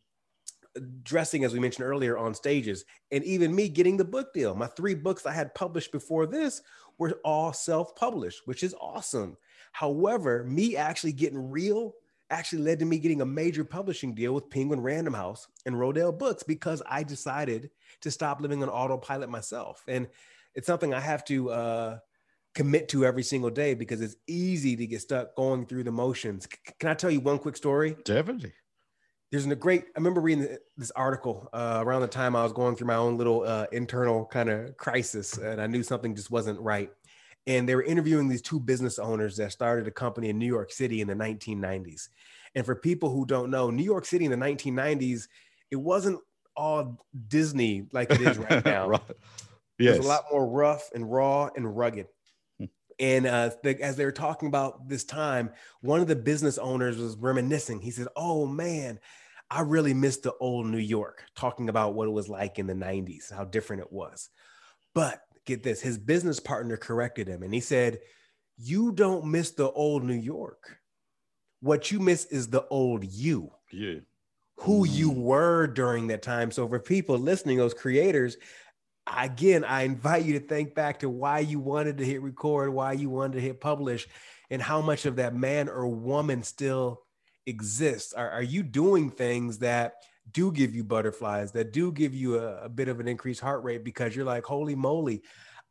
[1.04, 4.56] dressing, as we mentioned earlier, on stages, and even me getting the book deal.
[4.56, 6.62] My three books I had published before this
[6.98, 9.38] were all self published, which is awesome.
[9.72, 11.94] However, me actually getting real
[12.30, 16.18] actually led to me getting a major publishing deal with Penguin Random House and Rodale
[16.18, 17.70] Books because I decided
[18.02, 19.84] to stop living on autopilot myself.
[19.88, 20.08] And
[20.56, 21.98] it's something I have to uh,
[22.56, 26.46] commit to every single day because it's easy to get stuck going through the motions.
[26.46, 27.96] C- can I tell you one quick story?
[28.04, 28.54] Definitely.
[29.32, 29.84] There's a great.
[29.84, 33.18] I remember reading this article uh, around the time I was going through my own
[33.18, 36.90] little uh, internal kind of crisis, and I knew something just wasn't right.
[37.48, 40.72] And they were interviewing these two business owners that started a company in New York
[40.72, 42.10] City in the 1990s.
[42.56, 45.28] And for people who don't know, New York City in the 1990s,
[45.72, 46.20] it wasn't
[46.56, 48.90] all Disney like it is right now.
[48.90, 49.02] right.
[49.80, 49.96] Yes.
[49.96, 52.08] It was a lot more rough and raw and rugged.
[53.00, 56.98] And uh, the, as they were talking about this time, one of the business owners
[56.98, 57.80] was reminiscing.
[57.80, 59.00] He said, Oh man,
[59.50, 62.74] I really miss the old New York, talking about what it was like in the
[62.74, 64.30] 90s, how different it was.
[64.96, 68.00] But get this his business partner corrected him and he said,
[68.58, 70.78] You don't miss the old New York.
[71.62, 73.52] What you miss is the old you.
[73.72, 74.04] You.
[74.58, 75.18] Who you mm.
[75.18, 76.52] were during that time.
[76.52, 78.38] So for people listening, those creators,
[79.16, 82.94] again, I invite you to think back to why you wanted to hit record, why
[82.94, 84.08] you wanted to hit publish,
[84.50, 87.02] and how much of that man or woman still
[87.46, 88.14] exists.
[88.14, 89.96] Are, are you doing things that
[90.32, 93.64] do give you butterflies, that do give you a, a bit of an increased heart
[93.64, 95.24] rate because you're like, holy moly,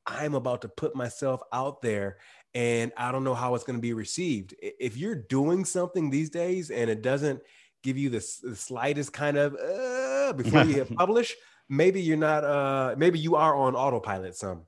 [0.07, 2.19] I'm about to put myself out there
[2.55, 4.55] and I don't know how it's going to be received.
[4.61, 7.41] If you're doing something these days and it doesn't
[7.83, 11.35] give you the, the slightest kind of uh, before you hit publish,
[11.69, 14.63] maybe you're not uh maybe you are on autopilot some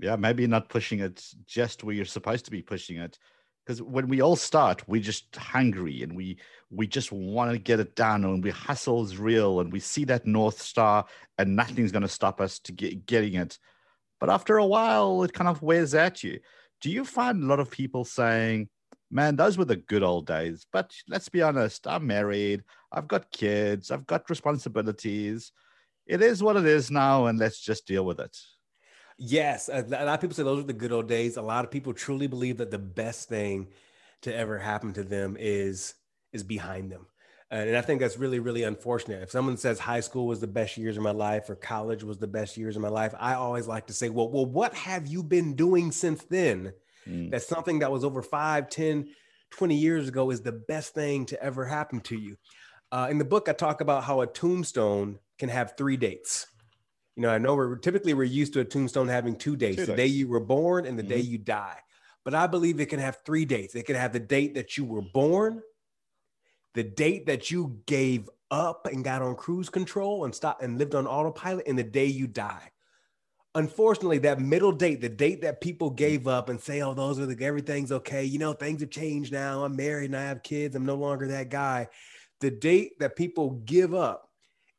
[0.00, 3.18] yeah maybe not pushing it just where you're supposed to be pushing it
[3.64, 6.38] because when we all start we're just hungry and we
[6.70, 10.04] we just want to get it done and we hustle is real and we see
[10.04, 11.04] that north star
[11.38, 13.58] and nothing's going to stop us to get getting it.
[14.20, 16.40] But after a while it kind of wears at you.
[16.80, 18.68] Do you find a lot of people saying
[19.10, 23.30] man those were the good old days but let's be honest i'm married i've got
[23.30, 25.52] kids i've got responsibilities.
[26.06, 28.36] It is what it is now, and let's just deal with it.
[29.24, 31.36] Yes, a lot of people say those are the good old days.
[31.36, 33.68] A lot of people truly believe that the best thing
[34.22, 35.94] to ever happen to them is
[36.32, 37.06] is behind them.
[37.48, 39.22] And I think that's really, really unfortunate.
[39.22, 42.18] If someone says high school was the best years of my life or college was
[42.18, 45.06] the best years of my life, I always like to say, well, well, what have
[45.06, 46.72] you been doing since then?
[47.06, 47.30] Mm.
[47.30, 49.08] That's something that was over 5, 10,
[49.50, 52.38] 20 years ago is the best thing to ever happen to you.
[52.90, 56.46] Uh, in the book, I talk about how a tombstone can have three dates.
[57.16, 59.86] You know, I know we're typically we're used to a tombstone having two dates: two
[59.86, 61.12] the day you were born and the mm-hmm.
[61.12, 61.78] day you die.
[62.24, 63.74] But I believe it can have three dates.
[63.74, 65.60] It can have the date that you were born,
[66.74, 70.94] the date that you gave up and got on cruise control and stopped and lived
[70.94, 72.70] on autopilot, and the day you die.
[73.54, 77.26] Unfortunately, that middle date, the date that people gave up and say, "Oh, those are
[77.26, 79.64] the everything's okay," you know, things have changed now.
[79.64, 80.74] I'm married and I have kids.
[80.74, 81.88] I'm no longer that guy.
[82.40, 84.31] The date that people give up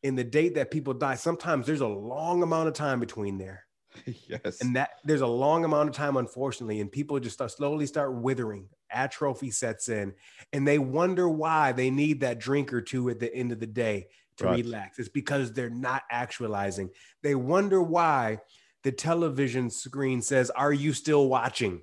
[0.04, 3.66] in the date that people die, sometimes there's a long amount of time between there.
[4.28, 4.62] yes.
[4.62, 8.14] And that there's a long amount of time, unfortunately, and people just start slowly start
[8.14, 8.68] withering.
[8.92, 10.14] Atrophy sets in,
[10.52, 13.66] and they wonder why they need that drink or two at the end of the
[13.66, 14.64] day to right.
[14.64, 15.00] relax.
[15.00, 16.92] It's because they're not actualizing.
[17.24, 18.40] They wonder why
[18.84, 21.82] the television screen says, Are you still watching?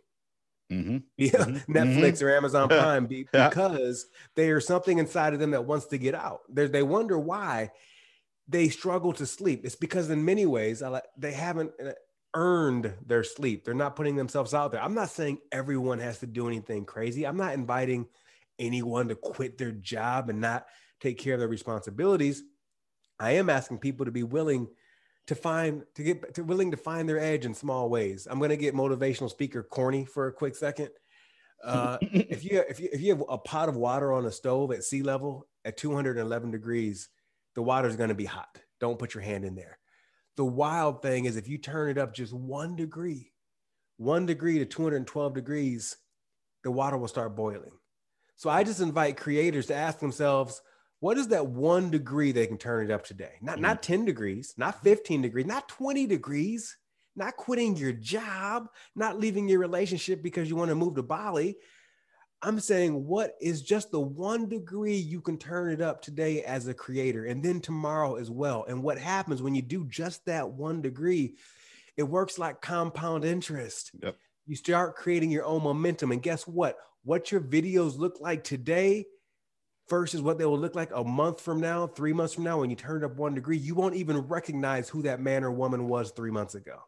[0.70, 0.98] Mm-hmm.
[1.16, 1.72] Yeah, mm-hmm.
[1.72, 2.26] Netflix mm-hmm.
[2.26, 4.18] or Amazon Prime because yeah.
[4.36, 6.40] there's something inside of them that wants to get out.
[6.48, 7.70] They're, they wonder why
[8.50, 9.64] they struggle to sleep.
[9.64, 10.82] It's because in many ways
[11.16, 11.92] they haven't uh,
[12.34, 13.64] earned their sleep.
[13.64, 14.82] They're not putting themselves out there.
[14.82, 17.26] I'm not saying everyone has to do anything crazy.
[17.26, 18.06] I'm not inviting
[18.58, 20.66] anyone to quit their job and not
[21.00, 22.42] take care of their responsibilities.
[23.18, 24.68] I am asking people to be willing
[25.26, 28.26] to find to get to willing to find their edge in small ways.
[28.28, 30.90] I'm going to get motivational speaker corny for a quick second.
[31.62, 34.72] Uh, if you if you if you have a pot of water on a stove
[34.72, 37.08] at sea level at 211 degrees,
[37.54, 38.60] the water's going to be hot.
[38.80, 39.78] Don't put your hand in there.
[40.36, 43.32] The wild thing is if you turn it up just one degree,
[43.96, 45.96] one degree to 212 degrees,
[46.64, 47.72] the water will start boiling.
[48.36, 50.62] So I just invite creators to ask themselves,
[51.00, 53.32] what is that one degree they can turn it up today?
[53.42, 53.62] Not, mm-hmm.
[53.62, 56.76] not 10 degrees, not 15 degrees, not 20 degrees,
[57.16, 61.56] not quitting your job, not leaving your relationship because you want to move to Bali.
[62.42, 66.66] I'm saying, what is just the one degree you can turn it up today as
[66.66, 68.64] a creator, and then tomorrow as well?
[68.66, 71.34] And what happens when you do just that one degree?
[71.96, 73.90] It works like compound interest.
[74.02, 74.16] Yep.
[74.46, 76.12] You start creating your own momentum.
[76.12, 76.78] And guess what?
[77.04, 79.04] What your videos look like today
[79.90, 82.70] versus what they will look like a month from now, three months from now, when
[82.70, 85.88] you turn it up one degree, you won't even recognize who that man or woman
[85.88, 86.78] was three months ago.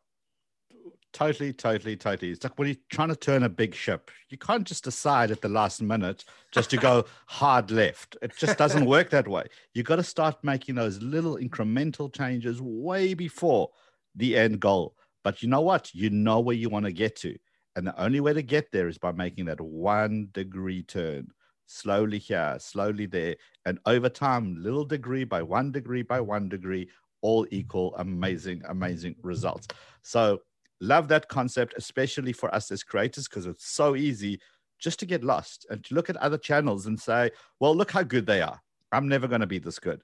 [1.12, 2.32] Totally, totally, totally.
[2.32, 5.42] It's like when you're trying to turn a big ship, you can't just decide at
[5.42, 8.16] the last minute just to go hard left.
[8.22, 9.44] It just doesn't work that way.
[9.74, 13.68] You've got to start making those little incremental changes way before
[14.14, 14.96] the end goal.
[15.22, 15.94] But you know what?
[15.94, 17.36] You know where you want to get to.
[17.76, 21.28] And the only way to get there is by making that one degree turn,
[21.66, 23.36] slowly here, slowly there.
[23.66, 26.88] And over time, little degree by one degree by one degree,
[27.20, 29.68] all equal amazing, amazing results.
[30.02, 30.40] So,
[30.82, 34.40] love that concept, especially for us as creators, because it's so easy
[34.80, 37.30] just to get lost and to look at other channels and say,
[37.60, 38.60] well, look how good they are.
[38.90, 40.02] I'm never going to be this good.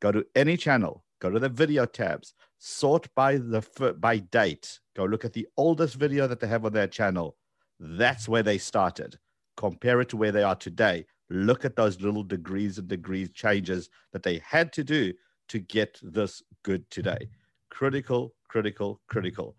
[0.00, 4.78] Go to any channel, go to the video tabs, sort by the by date.
[4.94, 7.36] Go look at the oldest video that they have on their channel.
[7.80, 9.18] That's where they started.
[9.56, 11.06] Compare it to where they are today.
[11.30, 15.14] Look at those little degrees and degrees changes that they had to do
[15.48, 17.28] to get this good today.
[17.70, 19.56] Critical, critical, critical.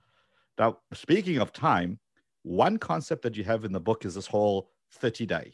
[0.60, 2.00] Now, speaking of time,
[2.44, 5.54] one concept that you have in the book is this whole 30 day.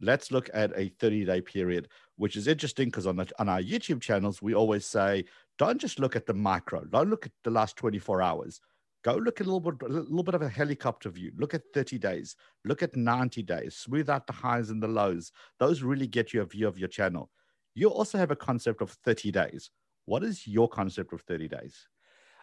[0.00, 4.00] Let's look at a 30 day period, which is interesting because on, on our YouTube
[4.00, 5.24] channels, we always say,
[5.56, 8.60] don't just look at the micro, don't look at the last 24 hours.
[9.04, 11.30] Go look at a little bit, a little bit of a helicopter view.
[11.36, 15.30] Look at 30 days, look at 90 days, smooth out the highs and the lows.
[15.60, 17.30] Those really get you a view of your channel.
[17.74, 19.70] You also have a concept of 30 days.
[20.06, 21.86] What is your concept of 30 days?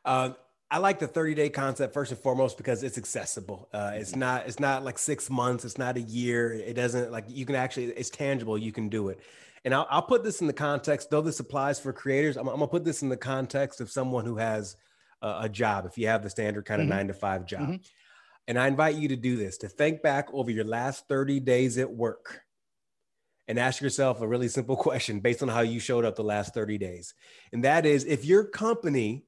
[0.06, 0.32] Uh,
[0.72, 3.68] I like the 30 day concept first and foremost because it's accessible.
[3.74, 5.66] Uh, it's not it's not like six months.
[5.66, 6.54] It's not a year.
[6.54, 8.58] It doesn't like you can actually it's tangible.
[8.58, 9.20] You can do it.
[9.66, 11.10] And I'll, I'll put this in the context.
[11.10, 14.26] Though this applies for creators, I'm, I'm gonna put this in the context of someone
[14.26, 14.78] who has
[15.22, 15.86] a, a job.
[15.86, 16.98] If you have the standard kind of mm-hmm.
[16.98, 17.76] nine to five job, mm-hmm.
[18.48, 21.78] and I invite you to do this to think back over your last 30 days
[21.80, 22.44] at work
[23.50, 26.54] and ask yourself a really simple question based on how you showed up the last
[26.54, 27.14] 30 days.
[27.52, 29.26] And that is if your company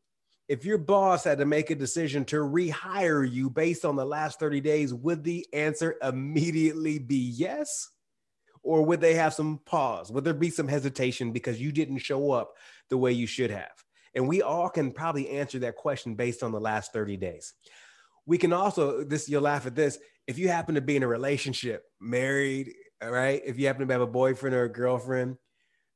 [0.47, 4.39] if your boss had to make a decision to rehire you based on the last
[4.39, 7.89] 30 days, would the answer immediately be yes?
[8.61, 10.11] Or would they have some pause?
[10.11, 12.53] Would there be some hesitation because you didn't show up
[12.89, 13.71] the way you should have?
[14.15, 17.53] And we all can probably answer that question based on the last 30 days.
[18.25, 21.07] We can also, this you'll laugh at this, if you happen to be in a
[21.07, 25.37] relationship, married, right, if you happen to have a boyfriend or a girlfriend,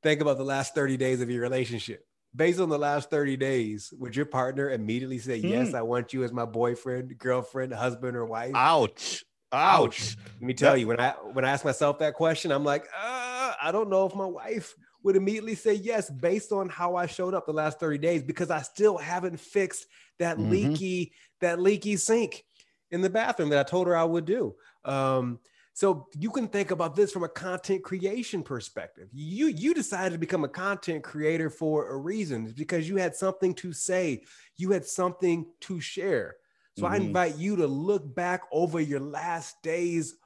[0.02, 3.92] think about the last 30 days of your relationship based on the last 30 days,
[3.98, 5.48] would your partner immediately say, hmm.
[5.48, 8.52] Yes, I want you as my boyfriend, girlfriend, husband, or wife?
[8.54, 9.24] Ouch.
[9.52, 9.80] Ouch.
[9.80, 10.16] Ouch.
[10.34, 13.54] Let me tell you, when I when I ask myself that question, I'm like, uh,
[13.62, 17.32] I don't know if my wife would immediately say yes based on how I showed
[17.32, 19.86] up the last 30 days because I still haven't fixed
[20.18, 20.50] that mm-hmm.
[20.50, 22.44] leaky, that leaky sink
[22.90, 24.54] in the bathroom that I told her I would do.
[24.84, 25.38] Um,
[25.78, 29.10] so you can think about this from a content creation perspective.
[29.12, 32.46] You you decided to become a content creator for a reason.
[32.46, 34.24] It's because you had something to say,
[34.56, 36.34] you had something to share.
[36.76, 36.94] So mm-hmm.
[36.94, 40.16] I invite you to look back over your last days,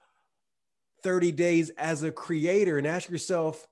[1.03, 3.69] 30 days as a creator and ask yourself,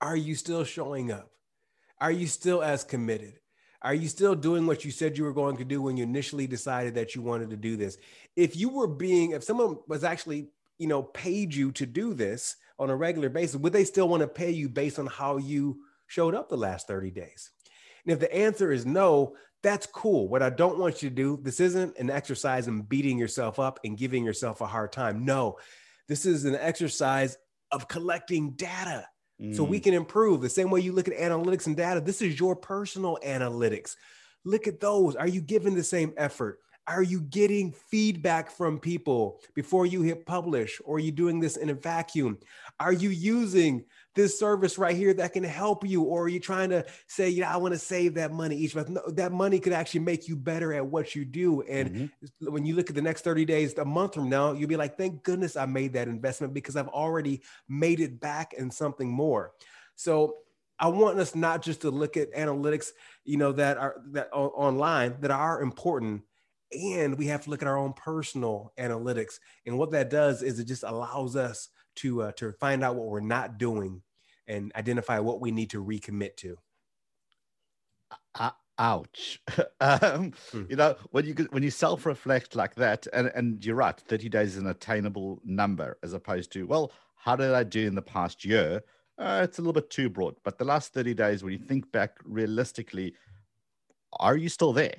[0.00, 1.32] are you still showing up?
[2.00, 3.40] Are you still as committed?
[3.82, 6.46] Are you still doing what you said you were going to do when you initially
[6.46, 7.98] decided that you wanted to do this?
[8.36, 12.56] If you were being, if someone was actually you know, paid you to do this
[12.78, 15.78] on a regular basis, would they still want to pay you based on how you
[16.06, 17.50] showed up the last 30 days?
[18.04, 20.28] And if the answer is no, that's cool.
[20.28, 23.80] What I don't want you to do, this isn't an exercise in beating yourself up
[23.84, 25.24] and giving yourself a hard time.
[25.24, 25.56] No,
[26.08, 27.36] this is an exercise
[27.72, 29.08] of collecting data
[29.40, 29.56] mm.
[29.56, 29.84] so we mm.
[29.84, 30.40] can improve.
[30.40, 33.96] The same way you look at analytics and data, this is your personal analytics.
[34.44, 35.16] Look at those.
[35.16, 36.60] Are you giving the same effort?
[36.88, 40.80] Are you getting feedback from people before you hit publish?
[40.84, 42.38] Or are you doing this in a vacuum?
[42.78, 43.84] Are you using
[44.14, 46.02] this service right here that can help you?
[46.02, 48.88] Or are you trying to say, yeah, I want to save that money each month?
[48.88, 51.62] No, that money could actually make you better at what you do.
[51.62, 52.52] And mm-hmm.
[52.52, 54.96] when you look at the next 30 days, a month from now, you'll be like,
[54.96, 59.52] thank goodness I made that investment because I've already made it back in something more.
[59.96, 60.36] So
[60.78, 62.90] I want us not just to look at analytics,
[63.24, 66.22] you know, that are that online that are important
[66.72, 69.38] and we have to look at our own personal analytics.
[69.66, 73.06] And what that does is it just allows us to uh, to find out what
[73.06, 74.02] we're not doing
[74.46, 76.56] and identify what we need to recommit to.
[78.34, 79.40] Uh, ouch.
[79.78, 80.64] Um, hmm.
[80.70, 84.52] you know when you when you self-reflect like that and and you're right 30 days
[84.52, 88.42] is an attainable number as opposed to well how did i do in the past
[88.42, 88.82] year?
[89.18, 91.92] Uh, it's a little bit too broad but the last 30 days when you think
[91.92, 93.14] back realistically
[94.18, 94.94] are you still there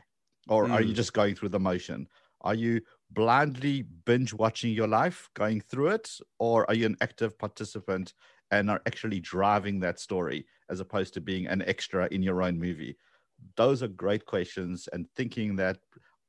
[0.50, 0.72] or mm.
[0.72, 0.96] are you hmm.
[0.96, 2.08] just going through the motion?
[2.42, 2.82] Are you
[3.12, 8.14] blindly binge watching your life, going through it, or are you an active participant
[8.52, 12.60] and are actually driving that story as opposed to being an extra in your own
[12.60, 12.98] movie?
[13.56, 15.78] Those are great questions, and thinking that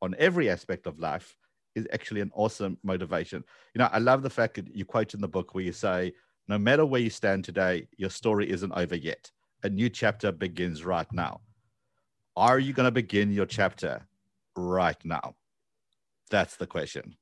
[0.02, 1.36] on every aspect of life
[1.74, 3.44] is actually an awesome motivation.
[3.74, 6.12] You know, I love the fact that you quote in the book where you say,
[6.48, 9.30] no matter where you stand today, your story isn't over yet.
[9.62, 11.40] A new chapter begins right now.
[12.36, 14.07] Are you going to begin your chapter
[14.58, 15.34] right now?
[16.30, 17.16] That's the question.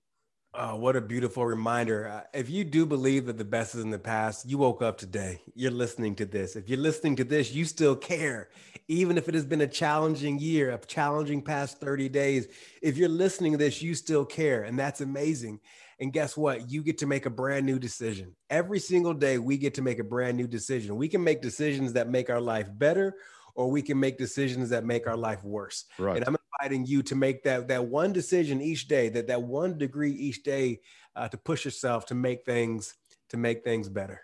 [0.58, 2.08] Oh, what a beautiful reminder.
[2.08, 4.96] Uh, if you do believe that the best is in the past, you woke up
[4.96, 5.42] today.
[5.54, 6.56] You're listening to this.
[6.56, 8.48] If you're listening to this, you still care.
[8.88, 12.48] Even if it has been a challenging year, a challenging past 30 days,
[12.80, 14.62] if you're listening to this, you still care.
[14.62, 15.60] And that's amazing.
[16.00, 16.70] And guess what?
[16.70, 18.34] You get to make a brand new decision.
[18.48, 20.96] Every single day, we get to make a brand new decision.
[20.96, 23.16] We can make decisions that make our life better,
[23.56, 25.86] or we can make decisions that make our life worse.
[25.98, 26.16] Right.
[26.16, 29.76] And I'm inviting you to make that that one decision each day, that that one
[29.78, 30.80] degree each day,
[31.16, 32.94] uh, to push yourself to make things
[33.30, 34.20] to make things better.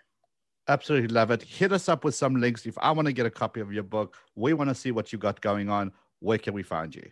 [0.69, 1.41] Absolutely love it.
[1.41, 2.65] Hit us up with some links.
[2.65, 5.11] If I want to get a copy of your book, we want to see what
[5.11, 5.91] you got going on.
[6.19, 7.09] Where can we find you?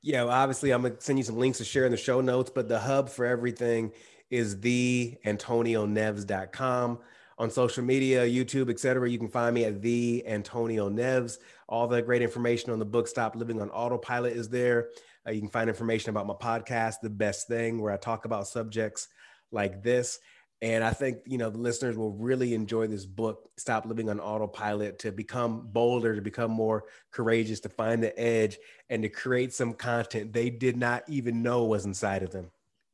[0.00, 2.50] Yeah, well, obviously, I'm gonna send you some links to share in the show notes,
[2.54, 3.92] but the hub for everything
[4.30, 6.98] is the antonioneves.com
[7.38, 9.08] on social media, YouTube, etc.
[9.08, 11.38] You can find me at the Antonio Neves.
[11.68, 14.88] All the great information on the book Stop Living on Autopilot is there.
[15.26, 18.48] Uh, you can find information about my podcast, The Best Thing, where I talk about
[18.48, 19.08] subjects
[19.52, 20.18] like this.
[20.60, 24.18] And I think you know the listeners will really enjoy this book, Stop Living on
[24.18, 28.58] Autopilot, to become bolder, to become more courageous, to find the edge,
[28.90, 32.50] and to create some content they did not even know was inside of them.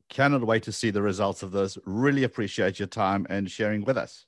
[0.09, 1.79] Cannot wait to see the results of this.
[1.85, 4.27] Really appreciate your time and sharing with us.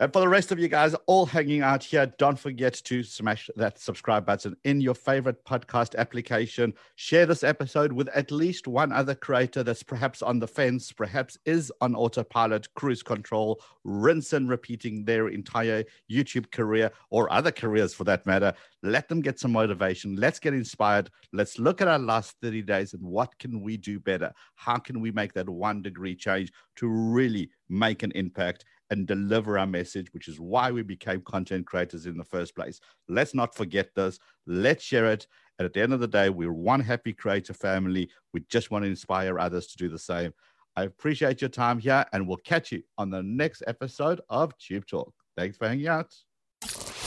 [0.00, 3.50] And for the rest of you guys all hanging out here, don't forget to smash
[3.56, 6.72] that subscribe button in your favorite podcast application.
[6.94, 11.36] Share this episode with at least one other creator that's perhaps on the fence, perhaps
[11.46, 17.92] is on autopilot, cruise control, rinse and repeating their entire YouTube career or other careers
[17.92, 18.54] for that matter.
[18.84, 20.14] Let them get some motivation.
[20.14, 21.10] Let's get inspired.
[21.32, 24.32] Let's look at our last 30 days and what can we do better?
[24.54, 28.64] How can we make that one degree change to really make an impact?
[28.90, 32.80] And deliver our message, which is why we became content creators in the first place.
[33.08, 34.18] Let's not forget this.
[34.46, 35.26] Let's share it.
[35.58, 38.10] And at the end of the day, we're one happy creator family.
[38.32, 40.32] We just want to inspire others to do the same.
[40.76, 44.86] I appreciate your time here, and we'll catch you on the next episode of Tube
[44.86, 45.12] Talk.
[45.36, 46.14] Thanks for hanging out.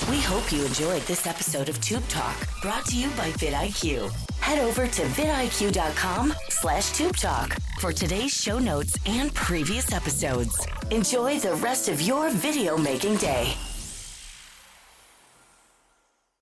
[0.10, 4.31] We hope you enjoyed this episode of Tube Talk, brought to you by vidIQ.
[4.52, 10.68] Head over to vidIQ.com slash Tube Talk for today's show notes and previous episodes.
[10.90, 13.54] Enjoy the rest of your video making day.